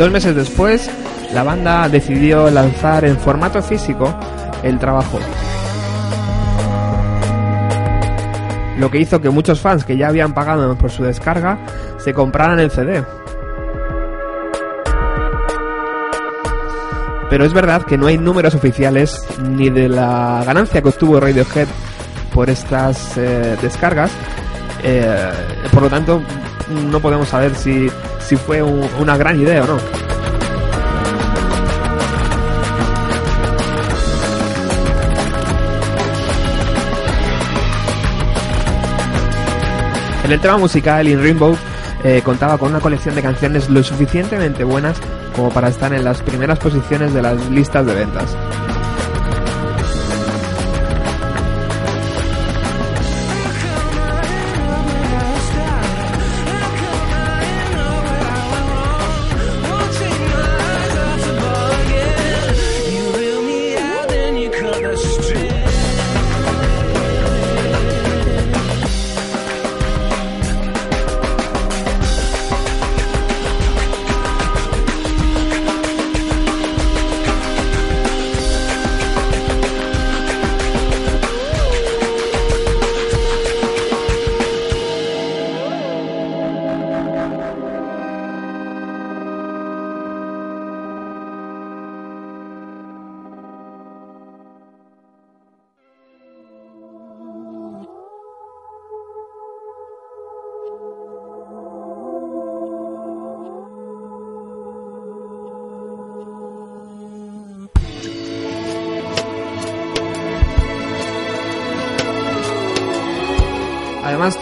Dos 0.03 0.11
meses 0.11 0.35
después, 0.35 0.91
la 1.33 1.45
banda 1.45 1.89
decidió 1.89 2.51
lanzar 2.51 3.05
en 3.05 3.17
formato 3.17 3.63
físico 3.63 4.13
el 4.65 4.77
trabajo. 4.81 5.21
Lo 8.81 8.91
que 8.91 8.99
hizo 8.99 9.21
que 9.21 9.31
muchos 9.31 9.61
fans 9.61 9.85
que 9.85 9.97
ya 9.97 10.09
habían 10.09 10.35
pagado 10.35 10.75
por 10.75 10.91
su 10.91 11.05
descarga 11.05 11.57
se 11.99 12.13
compraran 12.13 12.59
el 12.59 12.73
CD. 12.73 13.05
Pero 17.31 17.45
es 17.45 17.53
verdad 17.53 17.85
que 17.85 17.97
no 17.97 18.09
hay 18.09 18.19
números 18.19 18.57
oficiales 18.57 19.25
ni 19.41 19.71
de 19.71 19.89
la 19.89 20.43
ganancia 20.45 20.83
que 20.83 20.89
obtuvo 20.89 21.21
Radiohead 21.21 21.69
por 22.35 22.51
estas 22.51 23.17
eh, 23.19 23.57
descargas. 23.63 24.11
Eh, 24.83 25.31
por 25.73 25.83
lo 25.85 25.89
tanto, 25.89 26.21
no 26.91 26.99
podemos 26.99 27.29
saber 27.29 27.55
si, 27.55 27.89
si 28.27 28.37
fue 28.37 28.63
un- 28.63 28.89
una 28.99 29.17
gran 29.17 29.41
idea 29.41 29.63
o 29.63 29.67
no. 29.67 29.79
En 40.25 40.31
el 40.33 40.41
tema 40.41 40.57
musical, 40.57 41.07
In 41.09 41.21
Rainbow 41.21 41.57
eh, 42.05 42.23
contaba 42.25 42.59
con 42.59 42.71
una 42.71 42.81
colección 42.81 43.15
de 43.15 43.23
canciones 43.23 43.69
lo 43.69 43.83
suficientemente 43.83 44.65
buenas 44.65 44.97
como 45.35 45.51
para 45.51 45.69
estar 45.69 45.93
en 45.93 46.05
las 46.05 46.21
primeras 46.23 46.59
posiciones 46.59 47.13
de 47.13 47.23
las 47.23 47.49
listas 47.51 47.87
de 47.87 47.95
ventas. 47.95 48.37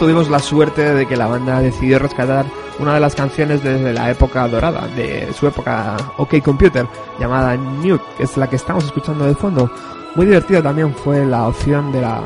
Tuvimos 0.01 0.31
la 0.31 0.39
suerte 0.39 0.95
de 0.95 1.05
que 1.05 1.15
la 1.15 1.27
banda 1.27 1.61
decidió 1.61 1.99
rescatar 1.99 2.47
una 2.79 2.95
de 2.95 2.99
las 2.99 3.13
canciones 3.13 3.63
desde 3.63 3.93
la 3.93 4.09
época 4.09 4.47
dorada, 4.47 4.87
de 4.95 5.31
su 5.31 5.45
época 5.45 5.95
OK 6.17 6.41
Computer, 6.43 6.87
llamada 7.19 7.55
Nuke, 7.55 8.03
que 8.17 8.23
es 8.23 8.35
la 8.35 8.49
que 8.49 8.55
estamos 8.55 8.83
escuchando 8.83 9.27
de 9.27 9.35
fondo. 9.35 9.69
Muy 10.15 10.25
divertido 10.25 10.63
también 10.63 10.91
fue 10.95 11.23
la 11.23 11.47
opción 11.47 11.91
de 11.91 12.01
la, 12.01 12.23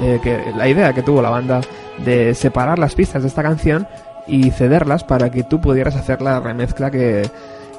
eh, 0.00 0.18
que, 0.20 0.52
la 0.56 0.66
idea 0.66 0.92
que 0.92 1.04
tuvo 1.04 1.22
la 1.22 1.30
banda 1.30 1.60
de 2.04 2.34
separar 2.34 2.80
las 2.80 2.96
pistas 2.96 3.22
de 3.22 3.28
esta 3.28 3.44
canción 3.44 3.86
y 4.26 4.50
cederlas 4.50 5.04
para 5.04 5.30
que 5.30 5.44
tú 5.44 5.60
pudieras 5.60 5.94
hacer 5.94 6.22
la 6.22 6.40
remezcla 6.40 6.90
que, 6.90 7.30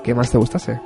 que 0.05 0.15
más 0.15 0.31
te 0.31 0.37
gustase. 0.37 0.79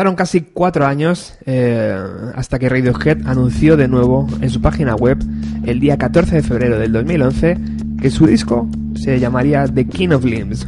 Pasaron 0.00 0.16
casi 0.16 0.40
cuatro 0.40 0.86
años 0.86 1.34
eh, 1.44 1.94
hasta 2.34 2.58
que 2.58 2.70
Radiohead 2.70 3.26
anunció 3.26 3.76
de 3.76 3.86
nuevo 3.86 4.26
en 4.40 4.48
su 4.48 4.62
página 4.62 4.94
web 4.94 5.18
el 5.66 5.78
día 5.78 5.98
14 5.98 6.36
de 6.36 6.42
febrero 6.42 6.78
del 6.78 6.90
2011 6.90 7.58
que 8.00 8.10
su 8.10 8.24
disco 8.24 8.66
se 8.94 9.20
llamaría 9.20 9.66
The 9.68 9.86
King 9.86 10.08
of 10.12 10.24
Limbs 10.24 10.66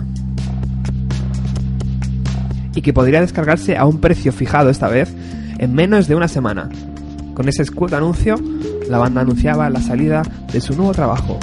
y 2.74 2.82
que 2.82 2.92
podría 2.92 3.22
descargarse 3.22 3.78
a 3.78 3.86
un 3.86 4.02
precio 4.02 4.34
fijado 4.34 4.68
esta 4.68 4.88
vez 4.88 5.14
en 5.56 5.74
menos 5.74 6.08
de 6.08 6.14
una 6.14 6.28
semana. 6.28 6.68
Con 7.32 7.48
ese 7.48 7.62
escudo 7.62 7.96
anuncio, 7.96 8.34
la 8.90 8.98
banda 8.98 9.22
anunciaba 9.22 9.70
la 9.70 9.80
salida 9.80 10.24
de 10.52 10.60
su 10.60 10.76
nuevo 10.76 10.92
trabajo. 10.92 11.38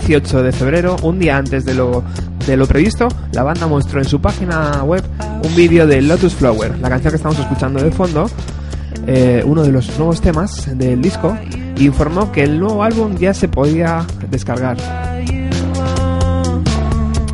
18 0.00 0.42
de 0.42 0.50
febrero, 0.50 0.96
un 1.02 1.20
día 1.20 1.36
antes 1.36 1.64
de 1.64 1.72
lo, 1.72 2.02
de 2.46 2.56
lo 2.56 2.66
previsto, 2.66 3.06
la 3.32 3.44
banda 3.44 3.68
mostró 3.68 4.00
en 4.00 4.04
su 4.04 4.20
página 4.20 4.82
web 4.82 5.04
un 5.44 5.54
vídeo 5.54 5.86
de 5.86 6.02
Lotus 6.02 6.34
Flower, 6.34 6.76
la 6.80 6.88
canción 6.88 7.12
que 7.12 7.16
estamos 7.16 7.38
escuchando 7.38 7.80
de 7.80 7.92
fondo, 7.92 8.28
eh, 9.06 9.44
uno 9.46 9.62
de 9.62 9.70
los 9.70 9.96
nuevos 9.96 10.20
temas 10.20 10.76
del 10.76 11.00
disco, 11.00 11.38
e 11.76 11.84
informó 11.84 12.32
que 12.32 12.42
el 12.42 12.58
nuevo 12.58 12.82
álbum 12.82 13.14
ya 13.16 13.32
se 13.32 13.46
podía 13.46 14.04
descargar. 14.30 14.76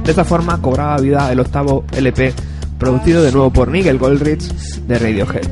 De 0.04 0.10
esta 0.10 0.24
forma 0.26 0.60
cobraba 0.60 0.98
vida 0.98 1.32
el 1.32 1.40
octavo 1.40 1.84
LP, 1.96 2.34
producido 2.78 3.22
de 3.22 3.32
nuevo 3.32 3.50
por 3.50 3.68
Nigel 3.68 3.96
Goldrich 3.96 4.42
de 4.86 4.98
Radiohead. 4.98 5.48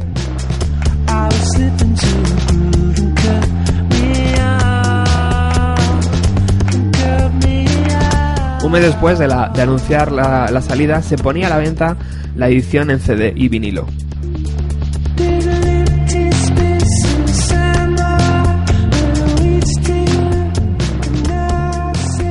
Un 8.68 8.72
mes 8.72 8.82
después 8.82 9.18
de, 9.18 9.24
anunciar 9.62 10.12
la, 10.12 10.60
salida, 10.60 11.00
se 11.00 11.16
ponía 11.16 11.46
a 11.46 11.48
la 11.48 11.56
venta 11.56 11.96
la 12.36 12.50
edición 12.50 12.90
en 12.90 13.00
CD 13.00 13.32
y 13.34 13.48
vinilo. 13.48 13.86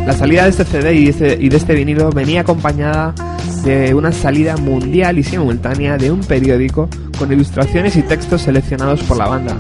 La 0.05 0.13
salida 0.13 0.43
de 0.43 0.49
este 0.49 0.63
CD 0.63 1.09
este- 1.09 1.38
y 1.41 1.49
de 1.49 1.57
este 1.57 1.73
vinilo 1.73 2.11
venía 2.11 2.41
acompañada 2.41 3.15
de 3.63 3.95
una 3.95 4.11
salida 4.11 4.57
mundial 4.57 5.17
y 5.17 5.23
simultánea 5.23 5.97
de 5.97 6.11
un 6.11 6.19
periódico 6.19 6.88
con 7.17 7.33
ilustraciones 7.33 7.95
y 7.95 8.03
textos 8.03 8.43
seleccionados 8.43 9.01
por 9.01 9.17
la 9.17 9.27
banda. 9.27 9.57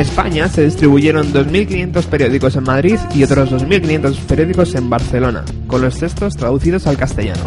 En 0.00 0.06
España 0.06 0.48
se 0.48 0.64
distribuyeron 0.64 1.30
2.500 1.30 2.06
periódicos 2.06 2.56
en 2.56 2.62
Madrid 2.62 2.98
y 3.14 3.22
otros 3.22 3.50
2.500 3.50 4.16
periódicos 4.20 4.74
en 4.74 4.88
Barcelona, 4.88 5.44
con 5.66 5.82
los 5.82 5.98
textos 5.98 6.34
traducidos 6.38 6.86
al 6.86 6.96
castellano. 6.96 7.42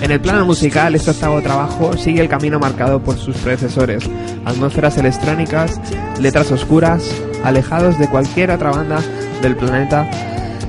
En 0.00 0.12
el 0.12 0.20
plano 0.20 0.46
musical, 0.46 0.94
este 0.94 1.10
octavo 1.10 1.42
trabajo 1.42 1.96
sigue 1.96 2.22
el 2.22 2.28
camino 2.28 2.58
marcado 2.58 3.02
por 3.02 3.18
sus 3.18 3.36
predecesores, 3.38 4.08
atmósferas 4.46 4.96
electrónicas, 4.96 5.78
letras 6.18 6.50
oscuras, 6.50 7.04
alejados 7.44 7.98
de 7.98 8.08
cualquier 8.08 8.50
otra 8.50 8.70
banda 8.70 9.00
del 9.42 9.56
planeta. 9.56 10.08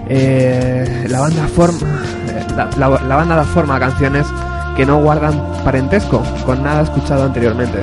Eh, 0.09 1.05
la 1.09 1.21
banda 1.21 1.47
forma, 1.47 2.01
la 2.78 3.15
banda 3.15 3.36
da 3.36 3.43
forma 3.45 3.78
a 3.78 3.80
canciones 3.80 4.28
que 4.75 4.86
no 4.86 5.01
guardan 5.01 5.41
parentesco 5.63 6.21
con 6.45 6.63
nada 6.63 6.84
escuchado 6.84 7.23
anteriormente. 7.23 7.80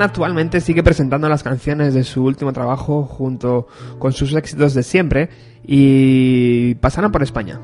Actualmente 0.00 0.62
sigue 0.62 0.82
presentando 0.82 1.28
las 1.28 1.42
canciones 1.42 1.92
de 1.92 2.04
su 2.04 2.24
último 2.24 2.54
trabajo 2.54 3.04
junto 3.04 3.66
con 3.98 4.14
sus 4.14 4.34
éxitos 4.34 4.72
de 4.72 4.82
siempre 4.82 5.28
y 5.62 6.74
pasarán 6.76 7.12
por 7.12 7.22
España. 7.22 7.60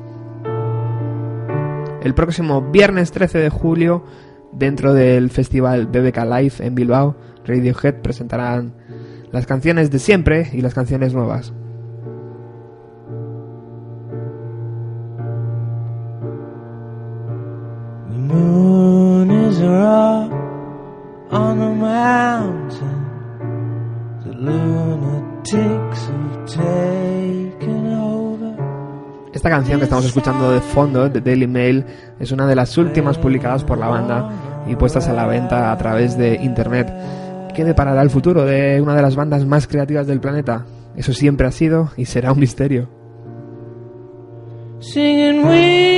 El 2.03 2.13
próximo 2.13 2.61
viernes 2.61 3.11
13 3.11 3.39
de 3.39 3.49
julio, 3.49 4.03
dentro 4.51 4.93
del 4.93 5.31
festival 5.31 5.87
BBK 5.87 6.17
Live 6.25 6.53
en 6.59 6.75
Bilbao, 6.75 7.15
Radiohead 7.43 8.01
presentarán 8.03 8.73
las 9.31 9.47
canciones 9.47 9.89
de 9.89 9.97
siempre 9.97 10.49
y 10.53 10.61
las 10.61 10.75
canciones 10.75 11.15
nuevas. 11.15 11.53
On 21.31 21.59
the 21.59 21.65
mountain. 21.65 23.05
The 24.25 24.33
lunatics 24.33 26.07
have 26.07 26.45
taken 26.45 27.93
over. 27.93 28.55
Esta 29.33 29.49
canción 29.49 29.79
que 29.79 29.85
estamos 29.85 30.05
escuchando 30.05 30.51
de 30.51 30.61
fondo, 30.61 31.09
de 31.09 31.21
Daily 31.21 31.47
Mail, 31.47 31.85
es 32.19 32.31
una 32.31 32.47
de 32.47 32.55
las 32.55 32.77
últimas 32.77 33.17
publicadas 33.17 33.63
por 33.63 33.77
la 33.77 33.87
banda 33.87 34.29
y 34.67 34.75
puestas 34.75 35.07
a 35.07 35.13
la 35.13 35.25
venta 35.27 35.71
a 35.71 35.77
través 35.77 36.17
de 36.17 36.35
internet. 36.35 36.91
¿Qué 37.53 37.63
deparará 37.63 38.01
el 38.01 38.09
futuro 38.09 38.45
de 38.45 38.81
una 38.81 38.95
de 38.95 39.01
las 39.01 39.15
bandas 39.15 39.45
más 39.45 39.67
creativas 39.67 40.07
del 40.07 40.19
planeta? 40.19 40.65
Eso 40.95 41.13
siempre 41.13 41.47
ha 41.47 41.51
sido 41.51 41.91
y 41.97 42.05
será 42.05 42.31
un 42.31 42.39
misterio. 42.39 42.89
Singing 44.79 45.43
we 45.43 45.96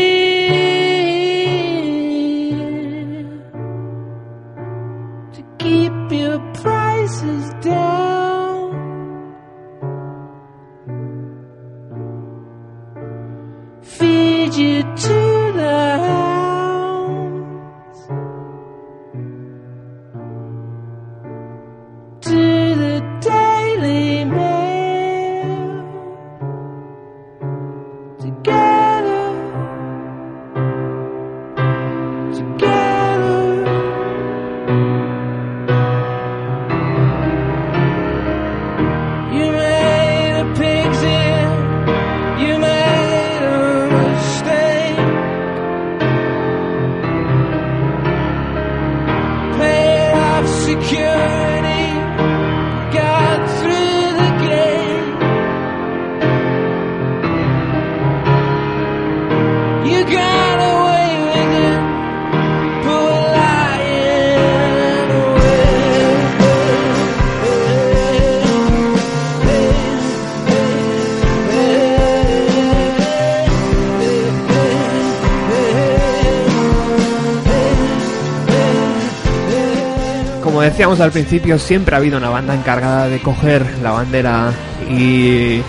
decíamos 80.89 81.05
al 81.05 81.11
principio, 81.11 81.59
siempre 81.59 81.93
ha 81.93 81.99
habido 81.99 82.17
una 82.17 82.29
banda 82.29 82.55
encargada 82.55 83.07
de 83.07 83.19
coger 83.21 83.63
la 83.83 83.91
bandera 83.91 84.51
y 84.89 85.61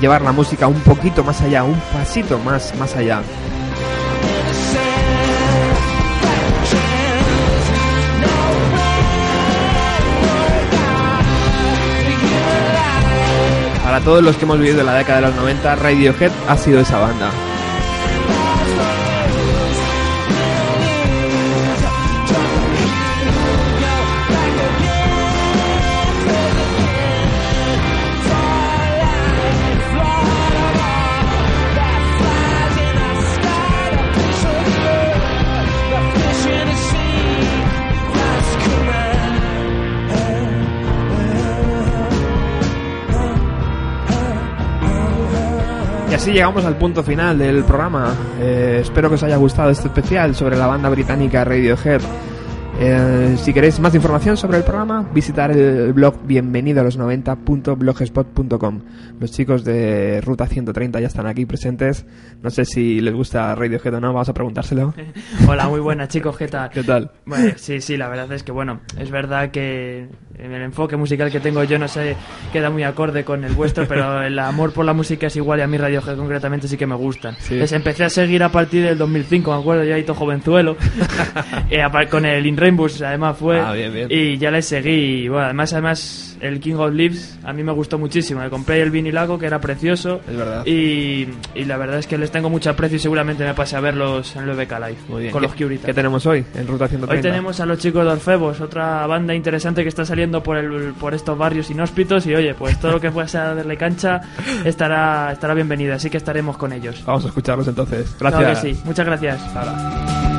llevar 0.00 0.22
la 0.22 0.32
música 0.32 0.66
un 0.66 0.80
poquito 0.80 1.22
más 1.22 1.42
allá, 1.42 1.64
un 1.64 1.78
pasito 1.92 2.38
más, 2.38 2.74
más 2.78 2.96
allá. 2.96 3.20
Para 13.84 14.00
todos 14.00 14.22
los 14.22 14.36
que 14.36 14.44
hemos 14.44 14.58
vivido 14.58 14.80
en 14.80 14.86
la 14.86 14.94
década 14.94 15.20
de 15.20 15.26
los 15.26 15.36
90, 15.36 15.74
Radiohead 15.76 16.32
ha 16.48 16.56
sido 16.56 16.80
esa 16.80 16.98
banda. 16.98 17.53
Así 46.24 46.32
llegamos 46.32 46.64
al 46.64 46.78
punto 46.78 47.02
final 47.02 47.36
del 47.36 47.64
programa. 47.64 48.14
Eh, 48.40 48.78
espero 48.80 49.10
que 49.10 49.16
os 49.16 49.22
haya 49.22 49.36
gustado 49.36 49.68
este 49.68 49.88
especial 49.88 50.34
sobre 50.34 50.56
la 50.56 50.66
banda 50.66 50.88
británica 50.88 51.44
Radiohead. 51.44 52.00
Eh, 52.86 53.36
si 53.38 53.54
queréis 53.54 53.80
más 53.80 53.94
información 53.94 54.36
sobre 54.36 54.58
el 54.58 54.62
programa, 54.62 55.08
visitar 55.14 55.50
el 55.50 55.94
blog 55.94 56.22
bienvenido 56.26 56.82
a 56.82 56.84
los 56.84 56.98
90.blogspot.com. 56.98 58.80
Los 59.18 59.32
chicos 59.32 59.64
de 59.64 60.20
Ruta 60.20 60.46
130 60.46 61.00
ya 61.00 61.06
están 61.06 61.26
aquí 61.26 61.46
presentes. 61.46 62.04
No 62.42 62.50
sé 62.50 62.66
si 62.66 63.00
les 63.00 63.14
gusta 63.14 63.54
Radiohead 63.54 63.94
o 63.94 64.00
no, 64.00 64.12
vamos 64.12 64.28
a 64.28 64.34
preguntárselo. 64.34 64.92
Hola, 65.48 65.66
muy 65.68 65.80
buenas 65.80 66.08
chicos, 66.08 66.36
¿qué 66.36 66.46
tal? 66.46 66.68
¿Qué 66.68 66.82
tal? 66.82 67.10
Bueno, 67.24 67.54
sí, 67.56 67.80
sí, 67.80 67.96
la 67.96 68.10
verdad 68.10 68.30
es 68.32 68.42
que 68.42 68.52
bueno, 68.52 68.80
es 68.98 69.10
verdad 69.10 69.50
que 69.50 70.06
el 70.38 70.52
enfoque 70.52 70.96
musical 70.96 71.30
que 71.30 71.40
tengo 71.40 71.64
yo 71.64 71.78
no 71.78 71.88
sé, 71.88 72.16
queda 72.52 72.68
muy 72.68 72.82
acorde 72.82 73.24
con 73.24 73.44
el 73.44 73.54
vuestro, 73.54 73.88
pero 73.88 74.22
el 74.26 74.38
amor 74.38 74.74
por 74.74 74.84
la 74.84 74.92
música 74.92 75.28
es 75.28 75.36
igual 75.36 75.60
y 75.60 75.62
a 75.62 75.66
mí 75.66 75.78
Radiohead 75.78 76.18
concretamente 76.18 76.68
sí 76.68 76.76
que 76.76 76.86
me 76.86 76.96
gusta. 76.96 77.34
Sí. 77.38 77.54
Les 77.54 77.72
empecé 77.72 78.04
a 78.04 78.10
seguir 78.10 78.42
a 78.42 78.50
partir 78.50 78.84
del 78.84 78.98
2005, 78.98 79.54
me 79.54 79.58
acuerdo, 79.58 79.84
ya 79.84 79.94
ahí 79.94 80.02
todo 80.02 80.16
jovenzuelo, 80.16 80.76
Eh, 81.70 81.82
con 82.10 82.26
el 82.26 82.46
In 82.46 82.56
Además 83.02 83.36
fue, 83.38 83.60
Ah, 83.60 83.72
bien, 83.72 83.92
bien. 83.92 84.08
y 84.10 84.36
ya 84.38 84.50
les 84.50 84.66
seguí, 84.66 85.24
y 85.24 85.28
bueno, 85.28 85.44
además, 85.46 85.72
además 85.72 86.36
el 86.40 86.60
King 86.60 86.74
of 86.74 86.92
Leaves 86.92 87.38
a 87.44 87.52
mí 87.52 87.62
me 87.62 87.72
gustó 87.72 87.98
muchísimo, 87.98 88.40
me 88.40 88.50
compré 88.50 88.82
el 88.82 88.90
vinilago 88.90 89.38
que 89.38 89.46
era 89.46 89.60
precioso, 89.60 90.20
Es 90.28 90.36
verdad. 90.36 90.66
y, 90.66 91.28
y 91.54 91.64
la 91.64 91.76
verdad 91.76 91.98
es 91.98 92.06
que 92.06 92.18
les 92.18 92.30
tengo 92.30 92.50
mucho 92.50 92.70
aprecio 92.70 92.96
y 92.96 92.98
seguramente 93.00 93.44
me 93.44 93.54
pasé 93.54 93.76
a 93.76 93.80
verlos 93.80 94.34
en 94.36 94.48
el 94.48 94.56
BK 94.56 94.72
Live, 94.78 94.96
Muy 95.08 95.20
bien. 95.22 95.32
con 95.32 95.40
¿Qué, 95.42 95.46
los 95.48 95.56
Curitas. 95.56 95.86
qué 95.86 95.94
tenemos 95.94 96.26
hoy 96.26 96.44
en 96.54 96.66
Ruta 96.66 96.88
130? 96.88 97.14
Hoy 97.14 97.20
tenemos 97.22 97.60
a 97.60 97.66
los 97.66 97.78
chicos 97.78 98.04
de 98.04 98.10
Orfebos, 98.12 98.60
otra 98.60 99.06
banda 99.06 99.34
interesante 99.34 99.82
que 99.82 99.88
está 99.88 100.04
saliendo 100.04 100.42
por 100.42 100.56
el, 100.56 100.92
por 100.94 101.14
estos 101.14 101.36
barrios 101.38 101.70
inhóspitos 101.70 102.26
y 102.26 102.34
oye, 102.34 102.54
pues 102.54 102.78
todo 102.80 102.92
lo 102.92 103.00
que 103.00 103.10
pueda 103.10 103.54
darle 103.54 103.76
cancha 103.76 104.20
estará, 104.64 105.32
estará 105.32 105.54
bienvenido, 105.54 105.94
así 105.94 106.10
que 106.10 106.16
estaremos 106.18 106.56
con 106.56 106.72
ellos. 106.72 107.02
Vamos 107.06 107.24
a 107.24 107.28
escucharlos 107.28 107.68
entonces. 107.68 108.14
Gracias. 108.18 108.40
Claro 108.42 108.60
que 108.60 108.74
sí, 108.74 108.80
muchas 108.84 109.06
gracias. 109.06 110.33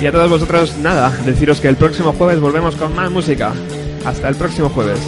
Y 0.00 0.06
a 0.06 0.12
todos 0.12 0.30
vosotros, 0.30 0.78
nada, 0.78 1.10
deciros 1.26 1.60
que 1.60 1.68
el 1.68 1.76
próximo 1.76 2.14
jueves 2.14 2.40
volvemos 2.40 2.74
con 2.74 2.94
más 2.94 3.10
música. 3.10 3.52
Hasta 4.06 4.30
el 4.30 4.34
próximo 4.34 4.70
jueves. 4.70 4.98